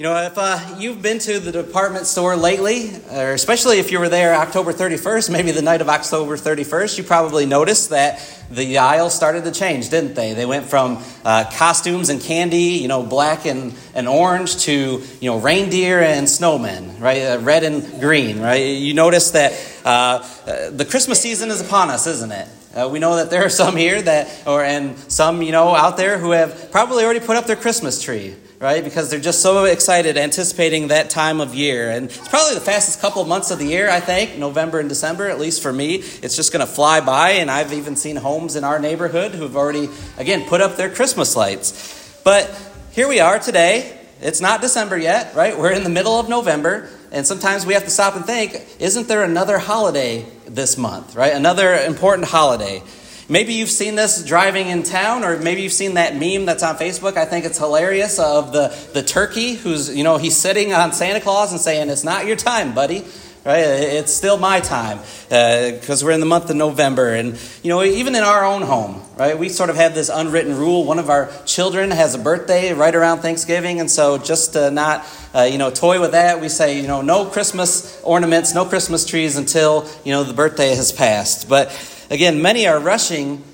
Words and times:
You 0.00 0.06
know, 0.06 0.16
if 0.16 0.38
uh, 0.38 0.76
you've 0.78 1.02
been 1.02 1.18
to 1.18 1.38
the 1.40 1.52
department 1.52 2.06
store 2.06 2.34
lately, 2.34 2.90
or 3.12 3.32
especially 3.32 3.80
if 3.80 3.92
you 3.92 3.98
were 3.98 4.08
there 4.08 4.34
October 4.34 4.72
31st, 4.72 5.28
maybe 5.28 5.50
the 5.50 5.60
night 5.60 5.82
of 5.82 5.90
October 5.90 6.38
31st, 6.38 6.96
you 6.96 7.04
probably 7.04 7.44
noticed 7.44 7.90
that 7.90 8.26
the 8.50 8.78
aisles 8.78 9.14
started 9.14 9.44
to 9.44 9.52
change, 9.52 9.90
didn't 9.90 10.14
they? 10.14 10.32
They 10.32 10.46
went 10.46 10.64
from 10.64 11.04
uh, 11.22 11.44
costumes 11.52 12.08
and 12.08 12.18
candy, 12.18 12.78
you 12.80 12.88
know, 12.88 13.02
black 13.02 13.44
and, 13.44 13.74
and 13.94 14.08
orange, 14.08 14.62
to, 14.62 14.72
you 15.20 15.30
know, 15.30 15.38
reindeer 15.38 16.00
and 16.00 16.26
snowmen, 16.26 16.98
right? 16.98 17.20
Uh, 17.20 17.38
red 17.40 17.62
and 17.62 18.00
green, 18.00 18.40
right? 18.40 18.56
You 18.56 18.94
notice 18.94 19.32
that 19.32 19.52
uh, 19.84 20.26
uh, 20.46 20.70
the 20.70 20.86
Christmas 20.86 21.20
season 21.20 21.50
is 21.50 21.60
upon 21.60 21.90
us, 21.90 22.06
isn't 22.06 22.32
it? 22.32 22.48
Uh, 22.74 22.88
we 22.90 23.00
know 23.00 23.16
that 23.16 23.28
there 23.28 23.44
are 23.44 23.50
some 23.50 23.76
here 23.76 24.00
that, 24.00 24.46
or 24.46 24.64
and 24.64 24.96
some 25.12 25.42
you 25.42 25.52
know 25.52 25.74
out 25.74 25.98
there 25.98 26.16
who 26.16 26.30
have 26.30 26.70
probably 26.70 27.04
already 27.04 27.20
put 27.20 27.36
up 27.36 27.44
their 27.44 27.56
Christmas 27.56 28.00
tree 28.00 28.34
right? 28.60 28.84
Because 28.84 29.08
they're 29.08 29.18
just 29.18 29.40
so 29.40 29.64
excited, 29.64 30.18
anticipating 30.18 30.88
that 30.88 31.08
time 31.08 31.40
of 31.40 31.54
year. 31.54 31.90
And 31.90 32.06
it's 32.06 32.28
probably 32.28 32.54
the 32.54 32.60
fastest 32.60 33.00
couple 33.00 33.22
of 33.22 33.28
months 33.28 33.50
of 33.50 33.58
the 33.58 33.64
year, 33.64 33.88
I 33.88 34.00
think, 34.00 34.36
November 34.36 34.78
and 34.78 34.88
December, 34.88 35.28
at 35.28 35.40
least 35.40 35.62
for 35.62 35.72
me. 35.72 35.94
It's 35.94 36.36
just 36.36 36.52
going 36.52 36.64
to 36.64 36.70
fly 36.70 37.00
by, 37.00 37.30
and 37.30 37.50
I've 37.50 37.72
even 37.72 37.96
seen 37.96 38.16
homes 38.16 38.56
in 38.56 38.64
our 38.64 38.78
neighborhood 38.78 39.32
who've 39.32 39.56
already, 39.56 39.88
again, 40.18 40.46
put 40.46 40.60
up 40.60 40.76
their 40.76 40.90
Christmas 40.90 41.34
lights. 41.36 42.20
But 42.22 42.54
here 42.92 43.08
we 43.08 43.18
are 43.18 43.38
today. 43.38 43.98
It's 44.20 44.42
not 44.42 44.60
December 44.60 44.98
yet, 44.98 45.34
right? 45.34 45.58
We're 45.58 45.72
in 45.72 45.82
the 45.82 45.88
middle 45.88 46.20
of 46.20 46.28
November. 46.28 46.90
And 47.12 47.26
sometimes 47.26 47.64
we 47.64 47.72
have 47.72 47.84
to 47.84 47.90
stop 47.90 48.14
and 48.14 48.26
think, 48.26 48.62
isn't 48.78 49.08
there 49.08 49.24
another 49.24 49.58
holiday 49.58 50.26
this 50.46 50.76
month, 50.76 51.16
right? 51.16 51.32
Another 51.32 51.74
important 51.76 52.28
holiday. 52.28 52.82
Maybe 53.30 53.54
you've 53.54 53.70
seen 53.70 53.94
this 53.94 54.24
driving 54.24 54.66
in 54.66 54.82
town, 54.82 55.22
or 55.22 55.38
maybe 55.38 55.62
you've 55.62 55.72
seen 55.72 55.94
that 55.94 56.16
meme 56.16 56.46
that's 56.46 56.64
on 56.64 56.74
Facebook. 56.74 57.16
I 57.16 57.24
think 57.24 57.44
it's 57.44 57.58
hilarious 57.58 58.18
of 58.18 58.52
the, 58.52 58.76
the 58.92 59.04
turkey 59.04 59.54
who's, 59.54 59.94
you 59.96 60.02
know, 60.02 60.16
he's 60.16 60.36
sitting 60.36 60.72
on 60.72 60.92
Santa 60.92 61.20
Claus 61.20 61.52
and 61.52 61.60
saying, 61.60 61.90
It's 61.90 62.02
not 62.02 62.26
your 62.26 62.34
time, 62.34 62.74
buddy. 62.74 63.04
Right? 63.44 63.60
It's 63.60 64.12
still 64.12 64.36
my 64.36 64.58
time 64.58 64.98
because 65.28 66.02
uh, 66.02 66.06
we're 66.06 66.10
in 66.10 66.18
the 66.18 66.26
month 66.26 66.50
of 66.50 66.56
November. 66.56 67.14
And, 67.14 67.40
you 67.62 67.70
know, 67.70 67.84
even 67.84 68.16
in 68.16 68.22
our 68.24 68.44
own 68.44 68.62
home, 68.62 69.00
right, 69.16 69.38
we 69.38 69.48
sort 69.48 69.70
of 69.70 69.76
have 69.76 69.94
this 69.94 70.10
unwritten 70.12 70.58
rule. 70.58 70.84
One 70.84 70.98
of 70.98 71.08
our 71.08 71.30
children 71.46 71.92
has 71.92 72.16
a 72.16 72.18
birthday 72.18 72.74
right 72.74 72.94
around 72.94 73.20
Thanksgiving. 73.20 73.78
And 73.78 73.88
so 73.88 74.18
just 74.18 74.54
to 74.54 74.72
not, 74.72 75.06
uh, 75.34 75.42
you 75.42 75.56
know, 75.56 75.70
toy 75.70 76.00
with 76.00 76.12
that, 76.12 76.40
we 76.40 76.48
say, 76.48 76.80
you 76.80 76.88
know, 76.88 77.00
no 77.00 77.26
Christmas 77.26 77.98
ornaments, 78.02 78.54
no 78.54 78.64
Christmas 78.64 79.06
trees 79.06 79.36
until, 79.36 79.88
you 80.04 80.12
know, 80.12 80.24
the 80.24 80.34
birthday 80.34 80.74
has 80.74 80.90
passed. 80.90 81.48
But, 81.48 81.70
Again, 82.10 82.42
many 82.42 82.66
are 82.66 82.80
rushing 82.80 83.44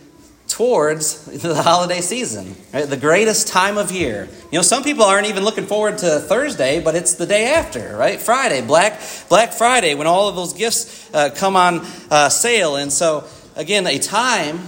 towards 0.48 1.24
the 1.42 1.62
holiday 1.62 2.00
season, 2.00 2.56
right? 2.72 2.88
the 2.88 2.96
greatest 2.96 3.48
time 3.48 3.76
of 3.76 3.92
year. 3.92 4.28
You 4.50 4.58
know, 4.58 4.62
some 4.62 4.82
people 4.82 5.04
aren't 5.04 5.26
even 5.26 5.44
looking 5.44 5.66
forward 5.66 5.98
to 5.98 6.20
Thursday, 6.20 6.80
but 6.80 6.94
it's 6.94 7.14
the 7.14 7.26
day 7.26 7.52
after, 7.52 7.94
right? 7.96 8.18
Friday, 8.18 8.62
Black 8.62 8.98
Black 9.28 9.52
Friday, 9.52 9.94
when 9.94 10.06
all 10.06 10.28
of 10.28 10.36
those 10.36 10.54
gifts 10.54 11.12
uh, 11.14 11.30
come 11.34 11.54
on 11.54 11.86
uh, 12.10 12.30
sale. 12.30 12.76
And 12.76 12.90
so, 12.90 13.24
again, 13.56 13.86
a 13.86 13.98
time 13.98 14.58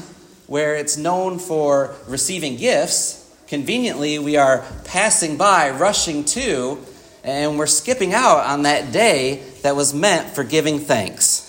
where 0.46 0.76
it's 0.76 0.98
known 0.98 1.38
for 1.38 1.94
receiving 2.06 2.56
gifts. 2.56 3.24
Conveniently, 3.48 4.18
we 4.18 4.36
are 4.36 4.66
passing 4.84 5.38
by, 5.38 5.70
rushing 5.70 6.24
to, 6.26 6.78
and 7.24 7.58
we're 7.58 7.66
skipping 7.66 8.12
out 8.12 8.44
on 8.44 8.62
that 8.62 8.92
day 8.92 9.42
that 9.62 9.74
was 9.74 9.94
meant 9.94 10.34
for 10.34 10.44
giving 10.44 10.78
thanks. 10.78 11.47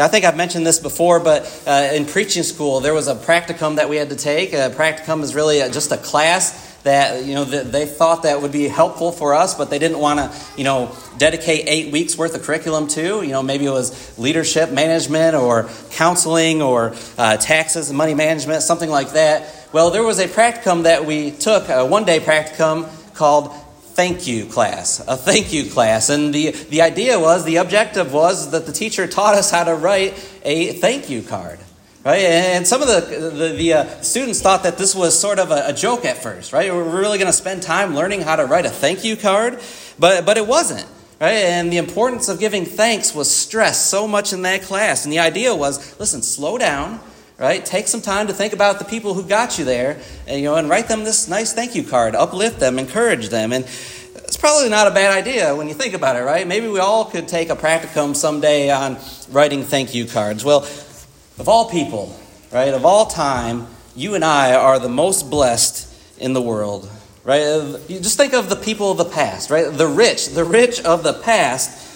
I 0.00 0.08
think 0.08 0.24
I've 0.24 0.36
mentioned 0.36 0.66
this 0.66 0.78
before, 0.78 1.20
but 1.20 1.62
uh, 1.66 1.90
in 1.92 2.06
preaching 2.06 2.42
school, 2.42 2.80
there 2.80 2.94
was 2.94 3.06
a 3.06 3.14
practicum 3.14 3.76
that 3.76 3.88
we 3.88 3.96
had 3.96 4.10
to 4.10 4.16
take. 4.16 4.52
A 4.52 4.70
practicum 4.70 5.22
is 5.22 5.34
really 5.34 5.60
a, 5.60 5.70
just 5.70 5.92
a 5.92 5.98
class 5.98 6.68
that 6.82 7.24
you 7.24 7.34
know 7.34 7.44
they 7.44 7.84
thought 7.84 8.22
that 8.22 8.40
would 8.40 8.52
be 8.52 8.66
helpful 8.66 9.12
for 9.12 9.34
us, 9.34 9.54
but 9.54 9.68
they 9.68 9.78
didn't 9.78 9.98
want 9.98 10.18
to 10.18 10.40
you 10.56 10.64
know 10.64 10.96
dedicate 11.18 11.64
eight 11.66 11.92
weeks 11.92 12.16
worth 12.16 12.34
of 12.34 12.42
curriculum 12.42 12.88
to. 12.88 13.22
You 13.22 13.32
know, 13.32 13.42
maybe 13.42 13.66
it 13.66 13.70
was 13.70 14.18
leadership 14.18 14.70
management 14.70 15.34
or 15.34 15.68
counseling 15.90 16.62
or 16.62 16.94
uh, 17.18 17.36
taxes 17.36 17.90
and 17.90 17.98
money 17.98 18.14
management, 18.14 18.62
something 18.62 18.90
like 18.90 19.12
that. 19.12 19.68
Well, 19.72 19.90
there 19.90 20.02
was 20.02 20.18
a 20.18 20.26
practicum 20.26 20.84
that 20.84 21.04
we 21.04 21.30
took, 21.30 21.68
a 21.68 21.84
one 21.84 22.04
day 22.04 22.20
practicum 22.20 22.88
called 23.14 23.52
thank 24.00 24.26
you 24.26 24.46
class, 24.46 24.98
a 25.06 25.14
thank 25.14 25.52
you 25.52 25.70
class. 25.70 26.08
And 26.08 26.32
the, 26.32 26.52
the 26.52 26.80
idea 26.80 27.20
was, 27.20 27.44
the 27.44 27.56
objective 27.56 28.14
was 28.14 28.50
that 28.52 28.64
the 28.64 28.72
teacher 28.72 29.06
taught 29.06 29.34
us 29.34 29.50
how 29.50 29.64
to 29.64 29.74
write 29.74 30.14
a 30.42 30.72
thank 30.72 31.10
you 31.10 31.20
card. 31.20 31.58
Right? 32.02 32.20
And 32.22 32.66
some 32.66 32.80
of 32.80 32.88
the, 32.88 33.28
the, 33.28 33.48
the 33.48 33.72
uh, 33.74 34.00
students 34.00 34.40
thought 34.40 34.62
that 34.62 34.78
this 34.78 34.94
was 34.94 35.18
sort 35.18 35.38
of 35.38 35.50
a, 35.50 35.64
a 35.66 35.72
joke 35.74 36.06
at 36.06 36.16
first, 36.16 36.54
right? 36.54 36.72
We're 36.72 36.98
really 36.98 37.18
going 37.18 37.26
to 37.26 37.32
spend 37.34 37.62
time 37.62 37.94
learning 37.94 38.22
how 38.22 38.36
to 38.36 38.46
write 38.46 38.64
a 38.64 38.70
thank 38.70 39.04
you 39.04 39.18
card, 39.18 39.60
but, 39.98 40.24
but 40.24 40.38
it 40.38 40.46
wasn't. 40.46 40.86
Right? 41.20 41.34
And 41.34 41.70
the 41.70 41.76
importance 41.76 42.30
of 42.30 42.40
giving 42.40 42.64
thanks 42.64 43.14
was 43.14 43.30
stressed 43.30 43.90
so 43.90 44.08
much 44.08 44.32
in 44.32 44.40
that 44.42 44.62
class. 44.62 45.04
And 45.04 45.12
the 45.12 45.18
idea 45.18 45.54
was 45.54 46.00
listen, 46.00 46.22
slow 46.22 46.56
down, 46.56 47.00
right? 47.40 47.64
Take 47.64 47.88
some 47.88 48.02
time 48.02 48.26
to 48.26 48.34
think 48.34 48.52
about 48.52 48.78
the 48.78 48.84
people 48.84 49.14
who 49.14 49.22
got 49.22 49.58
you 49.58 49.64
there, 49.64 49.98
and 50.26 50.38
you 50.38 50.44
know, 50.44 50.56
and 50.56 50.68
write 50.68 50.88
them 50.88 51.04
this 51.04 51.26
nice 51.26 51.54
thank 51.54 51.74
you 51.74 51.82
card, 51.82 52.14
uplift 52.14 52.60
them, 52.60 52.78
encourage 52.78 53.30
them, 53.30 53.52
and 53.52 53.64
it's 53.64 54.36
probably 54.36 54.68
not 54.68 54.86
a 54.86 54.90
bad 54.90 55.10
idea 55.10 55.56
when 55.56 55.66
you 55.66 55.74
think 55.74 55.94
about 55.94 56.16
it, 56.16 56.20
right? 56.20 56.46
Maybe 56.46 56.68
we 56.68 56.78
all 56.78 57.06
could 57.06 57.26
take 57.26 57.48
a 57.48 57.56
practicum 57.56 58.14
someday 58.14 58.70
on 58.70 58.98
writing 59.30 59.64
thank 59.64 59.94
you 59.94 60.04
cards. 60.04 60.44
Well, 60.44 60.60
of 60.60 61.48
all 61.48 61.70
people, 61.70 62.14
right, 62.52 62.74
of 62.74 62.84
all 62.84 63.06
time, 63.06 63.66
you 63.96 64.14
and 64.14 64.24
I 64.24 64.54
are 64.54 64.78
the 64.78 64.90
most 64.90 65.30
blessed 65.30 65.88
in 66.18 66.34
the 66.34 66.42
world, 66.42 66.90
right? 67.24 67.40
You 67.88 68.00
just 68.00 68.18
think 68.18 68.34
of 68.34 68.50
the 68.50 68.56
people 68.56 68.92
of 68.92 68.98
the 68.98 69.06
past, 69.06 69.50
right? 69.50 69.72
The 69.72 69.88
rich, 69.88 70.28
the 70.28 70.44
rich 70.44 70.82
of 70.82 71.02
the 71.02 71.14
past 71.14 71.88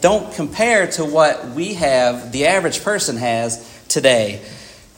don't 0.00 0.34
compare 0.34 0.88
to 0.88 1.04
what 1.04 1.50
we 1.50 1.74
have, 1.74 2.32
the 2.32 2.46
average 2.46 2.82
person 2.82 3.16
has 3.16 3.68
today. 3.88 4.42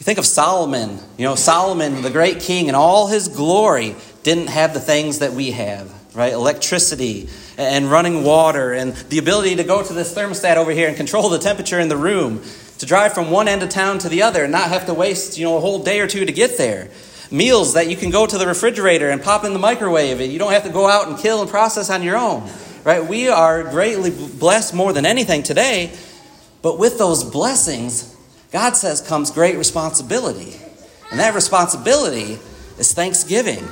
Think 0.04 0.19
of 0.19 0.26
Solomon. 0.26 0.98
You 1.16 1.25
know, 1.25 1.34
Solomon, 1.34 2.03
the 2.03 2.10
great 2.10 2.41
king, 2.41 2.66
in 2.66 2.75
all 2.75 3.06
his 3.06 3.28
glory, 3.28 3.97
didn't 4.22 4.48
have 4.48 4.75
the 4.75 4.81
things 4.81 5.20
that 5.20 5.32
we 5.32 5.53
have, 5.53 5.91
right? 6.15 6.34
Electricity 6.34 7.31
and 7.56 7.91
running 7.91 8.22
water 8.22 8.75
and 8.75 8.93
the 8.94 9.16
ability 9.16 9.56
to 9.56 9.64
go 9.64 9.82
to 9.82 9.94
this 9.94 10.14
thermostat 10.14 10.59
over 10.59 10.72
here 10.72 10.88
and 10.88 10.97
control 10.98 11.31
the 11.31 11.38
temperature 11.38 11.81
in 11.81 11.88
the 11.88 11.97
room, 11.97 12.43
to 12.81 12.84
drive 12.84 13.14
from 13.14 13.31
one 13.31 13.48
end 13.48 13.62
of 13.62 13.70
town 13.70 13.97
to 14.00 14.10
the 14.10 14.20
other 14.20 14.43
and 14.43 14.53
not 14.53 14.69
have 14.69 14.84
to 14.84 14.93
waste, 14.93 15.38
you 15.38 15.44
know, 15.47 15.56
a 15.56 15.60
whole 15.60 15.82
day 15.82 16.00
or 16.00 16.06
two 16.06 16.26
to 16.26 16.32
get 16.32 16.59
there. 16.59 16.91
Meals 17.31 17.72
that 17.72 17.88
you 17.88 17.97
can 17.97 18.10
go 18.10 18.26
to 18.26 18.37
the 18.37 18.47
refrigerator 18.47 19.09
and 19.09 19.22
pop 19.22 19.43
in 19.43 19.54
the 19.54 19.59
microwave 19.59 20.20
and 20.20 20.31
you 20.31 20.38
don't 20.38 20.53
have 20.53 20.64
to 20.64 20.70
go 20.70 20.87
out 20.87 21.09
and 21.09 21.16
kill 21.16 21.41
and 21.41 21.48
process 21.48 21.88
on 21.88 22.03
your 22.03 22.19
own. 22.19 22.47
Right? 22.84 23.03
We 23.03 23.31
are 23.31 23.62
greatly 23.62 24.10
blessed 24.10 24.75
more 24.75 24.93
than 24.93 25.06
anything 25.06 25.43
today, 25.43 25.97
but 26.60 26.78
with 26.78 26.98
those 26.98 27.25
blessings 27.25 28.13
God 28.54 28.76
says 28.76 29.00
comes 29.00 29.32
great 29.32 29.59
responsibility. 29.59 30.54
And 31.10 31.19
that 31.19 31.34
responsibility 31.34 32.38
is 32.78 32.92
thanksgiving. 32.94 33.65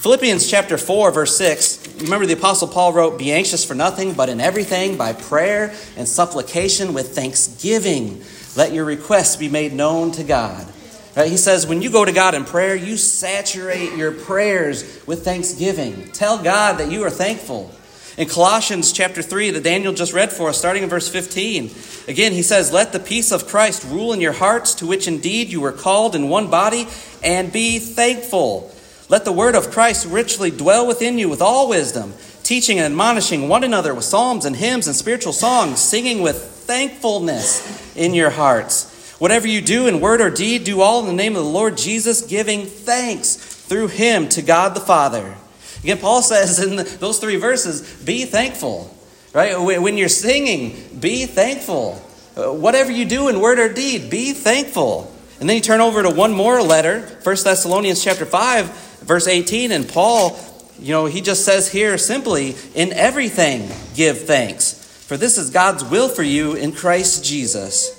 Philippians 0.00 0.48
chapter 0.48 0.78
4, 0.78 1.10
verse 1.10 1.36
6, 1.36 2.00
remember 2.00 2.24
the 2.24 2.32
Apostle 2.32 2.68
Paul 2.68 2.94
wrote, 2.94 3.18
Be 3.18 3.32
anxious 3.32 3.66
for 3.66 3.74
nothing, 3.74 4.14
but 4.14 4.30
in 4.30 4.40
everything, 4.40 4.96
by 4.96 5.12
prayer 5.12 5.74
and 5.98 6.08
supplication 6.08 6.94
with 6.94 7.14
thanksgiving, 7.14 8.22
let 8.56 8.72
your 8.72 8.86
requests 8.86 9.36
be 9.36 9.50
made 9.50 9.74
known 9.74 10.10
to 10.12 10.24
God. 10.24 10.66
Right? 11.14 11.30
He 11.30 11.36
says, 11.36 11.66
when 11.66 11.82
you 11.82 11.90
go 11.90 12.02
to 12.02 12.12
God 12.12 12.34
in 12.34 12.46
prayer, 12.46 12.74
you 12.74 12.96
saturate 12.96 13.92
your 13.92 14.12
prayers 14.12 15.06
with 15.06 15.22
thanksgiving. 15.22 16.10
Tell 16.12 16.42
God 16.42 16.78
that 16.78 16.90
you 16.90 17.04
are 17.04 17.10
thankful. 17.10 17.70
In 18.16 18.28
Colossians 18.28 18.92
chapter 18.92 19.20
3 19.20 19.50
that 19.50 19.62
Daniel 19.62 19.92
just 19.92 20.14
read 20.14 20.32
for 20.32 20.48
us, 20.48 20.58
starting 20.58 20.82
in 20.82 20.88
verse 20.88 21.06
15, 21.06 21.70
again 22.08 22.32
he 22.32 22.40
says, 22.42 22.72
Let 22.72 22.92
the 22.92 22.98
peace 22.98 23.30
of 23.30 23.46
Christ 23.46 23.84
rule 23.84 24.14
in 24.14 24.22
your 24.22 24.32
hearts, 24.32 24.74
to 24.76 24.86
which 24.86 25.06
indeed 25.06 25.50
you 25.50 25.60
were 25.60 25.72
called 25.72 26.14
in 26.14 26.30
one 26.30 26.48
body, 26.48 26.88
and 27.22 27.52
be 27.52 27.78
thankful. 27.78 28.72
Let 29.10 29.26
the 29.26 29.32
word 29.32 29.54
of 29.54 29.70
Christ 29.70 30.06
richly 30.06 30.50
dwell 30.50 30.86
within 30.86 31.18
you 31.18 31.28
with 31.28 31.42
all 31.42 31.68
wisdom, 31.68 32.14
teaching 32.42 32.78
and 32.78 32.86
admonishing 32.86 33.50
one 33.50 33.64
another 33.64 33.94
with 33.94 34.04
psalms 34.04 34.46
and 34.46 34.56
hymns 34.56 34.86
and 34.86 34.96
spiritual 34.96 35.34
songs, 35.34 35.78
singing 35.78 36.22
with 36.22 36.38
thankfulness 36.38 37.94
in 37.94 38.14
your 38.14 38.30
hearts. 38.30 38.92
Whatever 39.18 39.46
you 39.46 39.60
do 39.60 39.88
in 39.88 40.00
word 40.00 40.22
or 40.22 40.30
deed, 40.30 40.64
do 40.64 40.80
all 40.80 41.00
in 41.00 41.06
the 41.06 41.12
name 41.12 41.36
of 41.36 41.44
the 41.44 41.50
Lord 41.50 41.76
Jesus, 41.76 42.22
giving 42.22 42.64
thanks 42.64 43.36
through 43.36 43.88
him 43.88 44.28
to 44.30 44.40
God 44.40 44.74
the 44.74 44.80
Father. 44.80 45.36
Again, 45.82 45.98
Paul 45.98 46.22
says 46.22 46.58
in 46.58 46.76
those 46.98 47.18
three 47.18 47.36
verses, 47.36 48.02
be 48.04 48.24
thankful. 48.24 48.92
Right? 49.32 49.54
When 49.54 49.98
you're 49.98 50.08
singing, 50.08 50.98
be 50.98 51.26
thankful. 51.26 52.02
Uh, 52.36 52.52
whatever 52.52 52.90
you 52.90 53.04
do 53.04 53.28
in 53.28 53.40
word 53.40 53.58
or 53.58 53.70
deed, 53.70 54.10
be 54.10 54.32
thankful. 54.32 55.12
And 55.40 55.48
then 55.48 55.56
you 55.56 55.62
turn 55.62 55.80
over 55.80 56.02
to 56.02 56.10
one 56.10 56.32
more 56.32 56.62
letter, 56.62 57.00
1 57.22 57.36
Thessalonians 57.44 58.02
chapter 58.02 58.24
5, 58.24 59.00
verse 59.00 59.26
18, 59.26 59.72
and 59.72 59.86
Paul, 59.86 60.38
you 60.78 60.92
know, 60.92 61.06
he 61.06 61.20
just 61.20 61.44
says 61.44 61.70
here 61.70 61.98
simply, 61.98 62.56
in 62.74 62.92
everything 62.92 63.70
give 63.94 64.22
thanks, 64.22 64.72
for 65.06 65.16
this 65.16 65.36
is 65.36 65.50
God's 65.50 65.84
will 65.84 66.08
for 66.08 66.22
you 66.22 66.54
in 66.54 66.72
Christ 66.72 67.24
Jesus. 67.24 67.92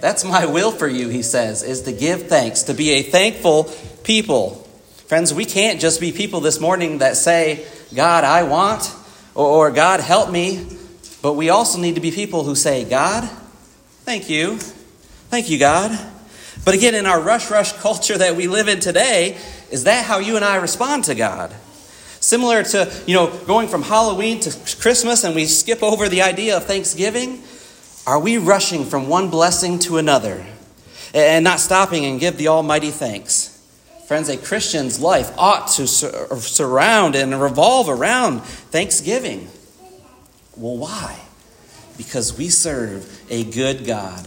That's 0.00 0.24
my 0.24 0.46
will 0.46 0.72
for 0.72 0.88
you, 0.88 1.08
he 1.08 1.22
says, 1.22 1.62
is 1.62 1.82
to 1.82 1.92
give 1.92 2.28
thanks, 2.28 2.64
to 2.64 2.74
be 2.74 2.92
a 2.92 3.02
thankful 3.02 3.64
people. 4.04 4.65
Friends, 5.06 5.32
we 5.32 5.44
can't 5.44 5.80
just 5.80 6.00
be 6.00 6.10
people 6.10 6.40
this 6.40 6.58
morning 6.58 6.98
that 6.98 7.16
say, 7.16 7.64
God, 7.94 8.24
I 8.24 8.42
want, 8.42 8.92
or, 9.36 9.70
God, 9.70 10.00
help 10.00 10.32
me. 10.32 10.66
But 11.22 11.34
we 11.34 11.48
also 11.48 11.78
need 11.78 11.94
to 11.94 12.00
be 12.00 12.10
people 12.10 12.42
who 12.42 12.56
say, 12.56 12.84
God, 12.84 13.22
thank 14.02 14.28
you. 14.28 14.56
Thank 14.56 15.48
you, 15.48 15.60
God. 15.60 15.96
But 16.64 16.74
again, 16.74 16.96
in 16.96 17.06
our 17.06 17.20
rush 17.20 17.52
rush 17.52 17.72
culture 17.74 18.18
that 18.18 18.34
we 18.34 18.48
live 18.48 18.66
in 18.66 18.80
today, 18.80 19.38
is 19.70 19.84
that 19.84 20.04
how 20.04 20.18
you 20.18 20.34
and 20.34 20.44
I 20.44 20.56
respond 20.56 21.04
to 21.04 21.14
God? 21.14 21.54
Similar 22.18 22.64
to, 22.64 22.92
you 23.06 23.14
know, 23.14 23.30
going 23.46 23.68
from 23.68 23.82
Halloween 23.82 24.40
to 24.40 24.50
Christmas 24.80 25.22
and 25.22 25.36
we 25.36 25.46
skip 25.46 25.84
over 25.84 26.08
the 26.08 26.22
idea 26.22 26.56
of 26.56 26.64
Thanksgiving, 26.64 27.44
are 28.08 28.18
we 28.18 28.38
rushing 28.38 28.84
from 28.84 29.08
one 29.08 29.30
blessing 29.30 29.78
to 29.80 29.98
another 29.98 30.44
and 31.14 31.44
not 31.44 31.60
stopping 31.60 32.04
and 32.06 32.18
give 32.18 32.38
the 32.38 32.48
Almighty 32.48 32.90
thanks? 32.90 33.45
Friends, 34.06 34.28
a 34.28 34.36
Christian's 34.36 35.00
life 35.00 35.36
ought 35.36 35.66
to 35.72 35.86
surround 35.88 37.16
and 37.16 37.40
revolve 37.40 37.88
around 37.88 38.42
thanksgiving. 38.44 39.48
Well, 40.56 40.76
why? 40.76 41.18
Because 41.96 42.38
we 42.38 42.48
serve 42.48 43.20
a 43.28 43.42
good 43.42 43.84
God. 43.84 44.24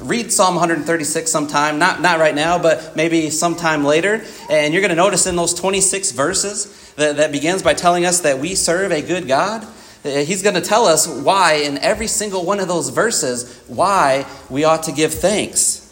Read 0.00 0.32
Psalm 0.32 0.54
136 0.54 1.30
sometime, 1.30 1.78
not, 1.78 2.00
not 2.00 2.18
right 2.18 2.34
now, 2.34 2.58
but 2.58 2.96
maybe 2.96 3.28
sometime 3.28 3.84
later. 3.84 4.24
And 4.48 4.72
you're 4.72 4.80
going 4.80 4.88
to 4.88 4.96
notice 4.96 5.26
in 5.26 5.36
those 5.36 5.52
26 5.52 6.12
verses 6.12 6.94
that, 6.94 7.18
that 7.18 7.30
begins 7.30 7.62
by 7.62 7.74
telling 7.74 8.06
us 8.06 8.20
that 8.20 8.38
we 8.38 8.54
serve 8.54 8.90
a 8.90 9.02
good 9.02 9.28
God. 9.28 9.64
Uh, 10.02 10.08
he's 10.20 10.42
going 10.42 10.54
to 10.54 10.62
tell 10.62 10.86
us 10.86 11.06
why, 11.06 11.56
in 11.56 11.76
every 11.78 12.06
single 12.06 12.42
one 12.42 12.58
of 12.58 12.68
those 12.68 12.88
verses, 12.88 13.62
why 13.66 14.24
we 14.48 14.64
ought 14.64 14.84
to 14.84 14.92
give 14.92 15.12
thanks. 15.12 15.84